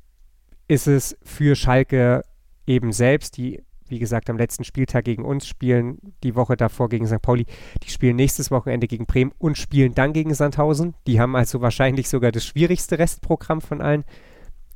[0.69, 2.23] ist es für Schalke
[2.67, 7.07] eben selbst, die wie gesagt am letzten Spieltag gegen uns spielen, die Woche davor gegen
[7.07, 7.21] St.
[7.21, 7.45] Pauli.
[7.83, 10.95] Die spielen nächstes Wochenende gegen Bremen und spielen dann gegen Sandhausen.
[11.07, 14.05] Die haben also wahrscheinlich sogar das schwierigste Restprogramm von allen.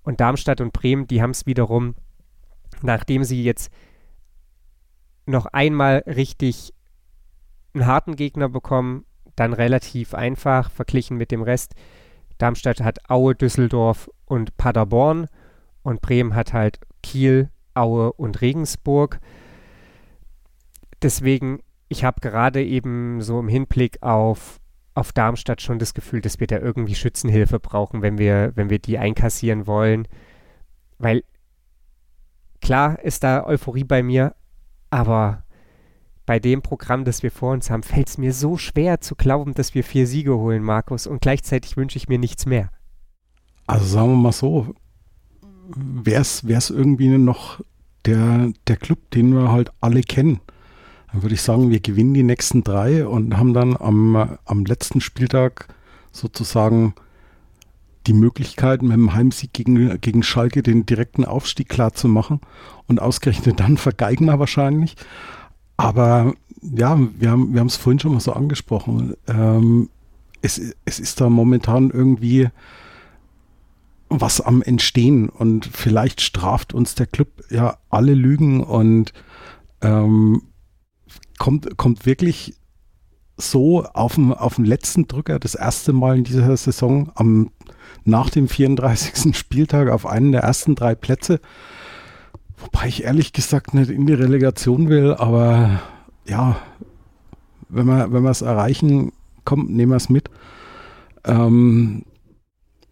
[0.03, 1.95] Und Darmstadt und Bremen, die haben es wiederum
[2.83, 3.71] nachdem sie jetzt
[5.29, 6.73] noch einmal richtig
[7.75, 9.05] einen harten Gegner bekommen,
[9.37, 11.75] dann relativ einfach verglichen mit dem Rest.
[12.39, 15.29] Darmstadt hat Aue, Düsseldorf und Paderborn
[15.83, 19.21] und Bremen hat halt Kiel, Aue und Regensburg.
[21.03, 24.61] Deswegen, ich habe gerade eben so im Hinblick auf,
[24.95, 28.79] auf Darmstadt schon das Gefühl, dass wir da irgendwie Schützenhilfe brauchen, wenn wir, wenn wir
[28.79, 30.09] die einkassieren wollen.
[30.99, 31.23] Weil
[32.61, 34.35] klar ist da Euphorie bei mir,
[34.91, 35.45] aber
[36.27, 39.55] bei dem Programm, das wir vor uns haben, fällt es mir so schwer zu glauben,
[39.55, 41.07] dass wir vier Siege holen, Markus.
[41.07, 42.71] Und gleichzeitig wünsche ich mir nichts mehr.
[43.67, 44.75] Also sagen wir mal so,
[45.75, 47.61] wäre es irgendwie noch
[48.05, 50.41] der, der Club, den wir halt alle kennen.
[51.13, 55.01] Dann würde ich sagen, wir gewinnen die nächsten drei und haben dann am, am letzten
[55.01, 55.69] Spieltag
[56.13, 56.95] sozusagen
[58.09, 62.41] die Möglichkeit, mit dem Heimsieg gegen, gegen Schalke den direkten Aufstieg klar zu machen.
[62.87, 64.97] Und ausgerechnet dann vergeigen wir wahrscheinlich.
[65.77, 69.15] Aber ja, wir haben wir es vorhin schon mal so angesprochen.
[69.29, 69.91] Ähm,
[70.43, 72.49] es, es ist da momentan irgendwie
[74.09, 79.13] was am Entstehen und vielleicht straft uns der Club ja alle Lügen und
[79.83, 80.43] ähm,
[81.39, 82.55] kommt, kommt wirklich
[83.37, 87.51] so auf dem, auf dem letzten Drücker das erste Mal in dieser Saison am,
[88.09, 89.37] nach dem 34.
[89.37, 91.41] Spieltag auf einen der ersten drei Plätze.
[92.57, 95.81] Wobei ich ehrlich gesagt nicht in die Relegation will, aber
[96.27, 96.57] ja,
[97.69, 99.13] wenn wir wenn es erreichen,
[99.45, 100.31] kommt, nehmen wir es mit.
[101.25, 102.05] Ähm,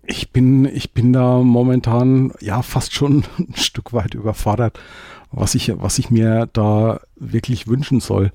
[0.05, 4.79] ich bin, ich bin da momentan ja fast schon ein Stück weit überfordert,
[5.33, 8.31] was ich, was ich mir da wirklich wünschen soll.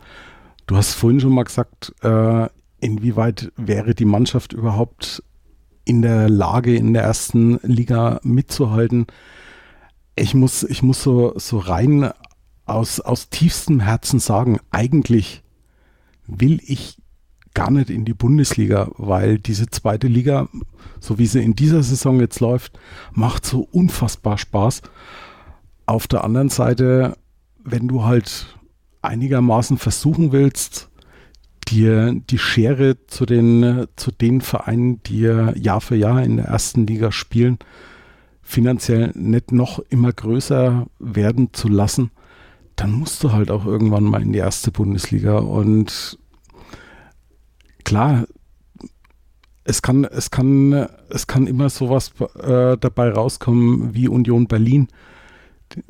[0.68, 2.48] Du hast vorhin schon mal gesagt, äh,
[2.82, 5.24] inwieweit wäre die Mannschaft überhaupt
[5.86, 9.08] in der Lage, in der ersten Liga mitzuhalten?
[10.16, 12.12] Ich muss, ich muss so, so rein
[12.66, 15.44] aus, aus tiefstem Herzen sagen, eigentlich
[16.28, 16.98] will ich
[17.54, 20.48] gar nicht in die Bundesliga, weil diese zweite Liga,
[21.00, 22.80] so wie sie in dieser Saison jetzt läuft,
[23.14, 24.82] macht so unfassbar Spaß.
[25.86, 27.18] Auf der anderen Seite,
[27.64, 28.58] wenn du halt
[29.02, 30.90] einigermaßen versuchen willst,
[31.72, 36.86] dir die Schere zu den, zu den Vereinen, die Jahr für Jahr in der ersten
[36.86, 37.58] Liga spielen,
[38.42, 42.12] finanziell nicht noch immer größer werden zu lassen,
[42.76, 45.38] dann musst du halt auch irgendwann mal in die erste Bundesliga.
[45.38, 46.20] Und
[47.84, 48.26] klar,
[49.64, 50.74] es kann, es kann,
[51.10, 52.12] es kann immer sowas
[52.42, 54.88] äh, dabei rauskommen wie Union Berlin.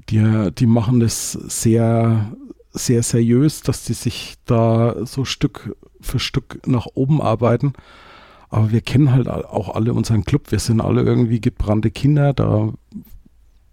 [0.09, 2.35] Die, die machen das sehr,
[2.71, 7.73] sehr seriös, dass die sich da so Stück für Stück nach oben arbeiten.
[8.49, 10.51] Aber wir kennen halt auch alle unseren Club.
[10.51, 12.33] Wir sind alle irgendwie gebrannte Kinder.
[12.33, 12.73] Da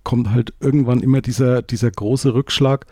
[0.04, 2.86] kommt halt irgendwann immer dieser, dieser große Rückschlag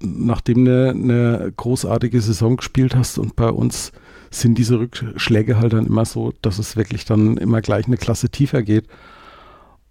[0.00, 3.92] nachdem du eine, eine großartige Saison gespielt hast und bei uns
[4.30, 8.30] sind diese Rückschläge halt dann immer so, dass es wirklich dann immer gleich eine Klasse
[8.30, 8.88] tiefer geht.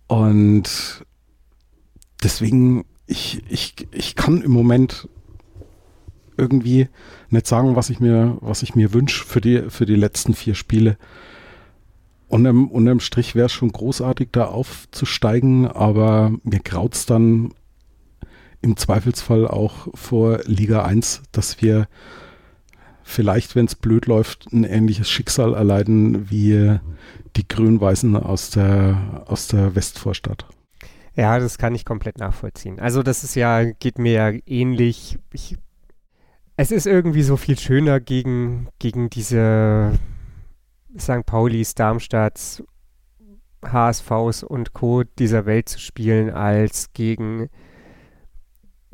[0.08, 1.06] Und
[2.22, 5.08] deswegen, ich, ich, ich kann im Moment
[6.38, 6.90] irgendwie
[7.30, 10.56] nicht sagen, was ich mir, was ich mir wünsche für die, für die letzten vier
[10.56, 10.98] Spiele.
[12.28, 17.54] Unterm, unterm Strich wäre es schon großartig, da aufzusteigen, aber mir graut es dann
[18.62, 21.88] im Zweifelsfall auch vor Liga 1, dass wir
[23.04, 26.80] vielleicht, wenn es blöd läuft, ein ähnliches Schicksal erleiden wie
[27.36, 30.48] die Grün-Weißen aus der, aus der Westvorstadt.
[31.16, 32.80] Ja, das kann ich komplett nachvollziehen.
[32.80, 35.20] Also das ist ja, geht mir ja ähnlich.
[35.32, 35.58] Ich,
[36.58, 39.92] es ist irgendwie so viel schöner gegen, gegen diese
[40.98, 41.26] St.
[41.26, 42.64] Paulis, Darmstadts,
[43.64, 45.04] HSVs und Co.
[45.04, 47.50] dieser Welt zu spielen, als gegen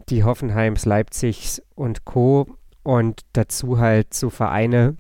[0.10, 2.48] die Hoffenheims, Leipzigs und Co.
[2.84, 4.96] Und dazu halt so Vereine,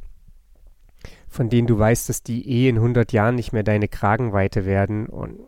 [1.27, 5.07] von denen du weißt, dass die eh in 100 Jahren nicht mehr deine Kragenweite werden.
[5.07, 5.39] Und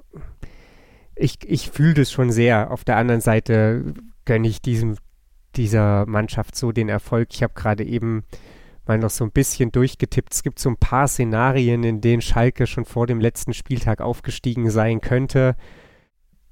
[1.15, 2.71] ich, ich fühle das schon sehr.
[2.71, 3.93] Auf der anderen Seite
[4.25, 4.97] gönne ich diesem,
[5.55, 7.29] dieser Mannschaft so den Erfolg.
[7.31, 8.23] Ich habe gerade eben
[8.87, 10.33] mal noch so ein bisschen durchgetippt.
[10.33, 14.69] Es gibt so ein paar Szenarien, in denen Schalke schon vor dem letzten Spieltag aufgestiegen
[14.69, 15.55] sein könnte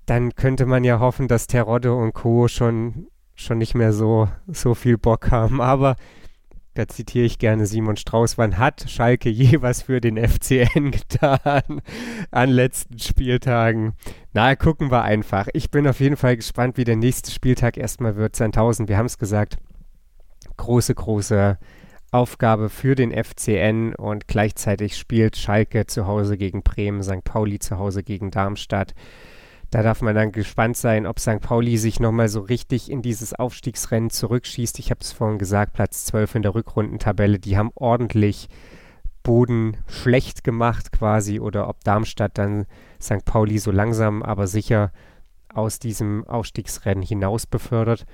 [0.09, 2.47] dann könnte man ja hoffen, dass Terodde und Co.
[2.47, 5.61] schon, schon nicht mehr so, so viel Bock haben.
[5.61, 5.95] Aber
[6.73, 11.81] da zitiere ich gerne Simon Strauß, wann hat Schalke je was für den FCN getan
[12.31, 13.93] an letzten Spieltagen?
[14.33, 15.47] Na, gucken wir einfach.
[15.53, 18.35] Ich bin auf jeden Fall gespannt, wie der nächste Spieltag erstmal wird.
[18.35, 19.57] 10.000, wir haben es gesagt,
[20.57, 21.57] große, große
[22.11, 27.23] Aufgabe für den FCN und gleichzeitig spielt Schalke zu Hause gegen Bremen, St.
[27.23, 28.95] Pauli zu Hause gegen Darmstadt.
[29.71, 31.41] Da darf man dann gespannt sein, ob St.
[31.41, 34.79] Pauli sich nochmal so richtig in dieses Aufstiegsrennen zurückschießt.
[34.79, 37.37] Ich habe es vorhin gesagt, Platz 12 in der Rückrundentabelle.
[37.37, 38.49] Die haben ordentlich
[39.21, 42.65] Boden schlecht gemacht quasi oder ob Darmstadt dann
[42.99, 43.25] St.
[43.25, 44.91] Pauli so langsam, aber sicher
[45.53, 48.05] aus diesem Aufstiegsrennen hinaus befördert.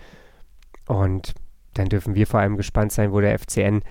[0.88, 1.36] Und
[1.74, 3.82] dann dürfen wir vor allem gespannt sein, wo der FCN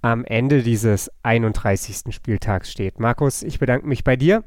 [0.00, 2.14] am Ende dieses 31.
[2.14, 2.98] Spieltags steht.
[3.00, 4.44] Markus, ich bedanke mich bei dir.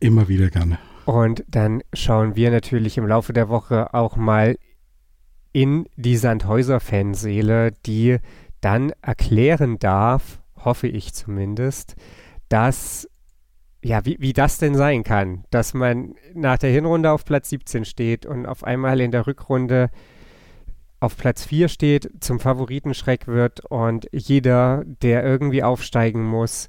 [0.00, 0.78] Immer wieder gerne.
[1.08, 4.58] Und dann schauen wir natürlich im Laufe der Woche auch mal
[5.52, 8.18] in die Sandhäuser-Fanseele, die
[8.60, 11.96] dann erklären darf, hoffe ich zumindest,
[12.50, 13.08] dass,
[13.82, 17.86] ja, wie, wie das denn sein kann, dass man nach der Hinrunde auf Platz 17
[17.86, 19.88] steht und auf einmal in der Rückrunde
[21.00, 26.68] auf Platz 4 steht, zum Favoritenschreck wird und jeder, der irgendwie aufsteigen muss,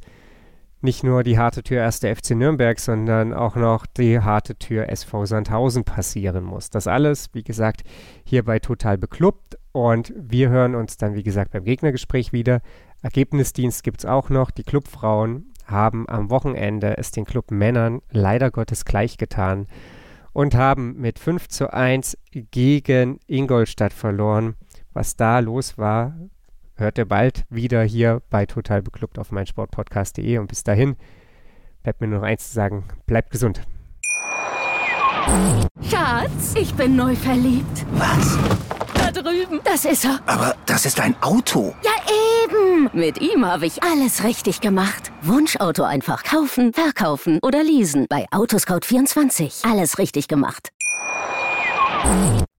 [0.82, 1.99] nicht nur die harte Tür 1.
[1.99, 6.69] FC Nürnberg, sondern auch noch die harte Tür SV Sandhausen passieren muss.
[6.69, 7.84] Das alles, wie gesagt,
[8.23, 12.61] hier bei Total Beklubbt und wir hören uns dann, wie gesagt, beim Gegnergespräch wieder.
[13.01, 14.51] Ergebnisdienst gibt es auch noch.
[14.51, 19.67] Die Clubfrauen haben am Wochenende es den Club Männern leider Gottes gleich getan
[20.34, 24.55] und haben mit 5 zu 1 gegen Ingolstadt verloren.
[24.93, 26.15] Was da los war,
[26.80, 30.95] hört ihr bald wieder hier bei Total Beklubbt auf meinsportpodcast.de und bis dahin
[31.84, 33.61] bleibt mir nur noch eins zu sagen, bleibt gesund.
[35.89, 37.86] Schatz, ich bin neu verliebt.
[37.91, 38.38] Was?
[38.93, 39.59] Da drüben.
[39.63, 40.19] Das ist er.
[40.25, 41.73] Aber das ist ein Auto.
[41.84, 41.91] Ja,
[42.43, 42.89] eben.
[42.93, 45.11] Mit ihm habe ich alles richtig gemacht.
[45.21, 48.07] Wunschauto einfach kaufen, verkaufen oder leasen.
[48.09, 49.69] Bei Autoscout24.
[49.69, 50.71] Alles richtig gemacht.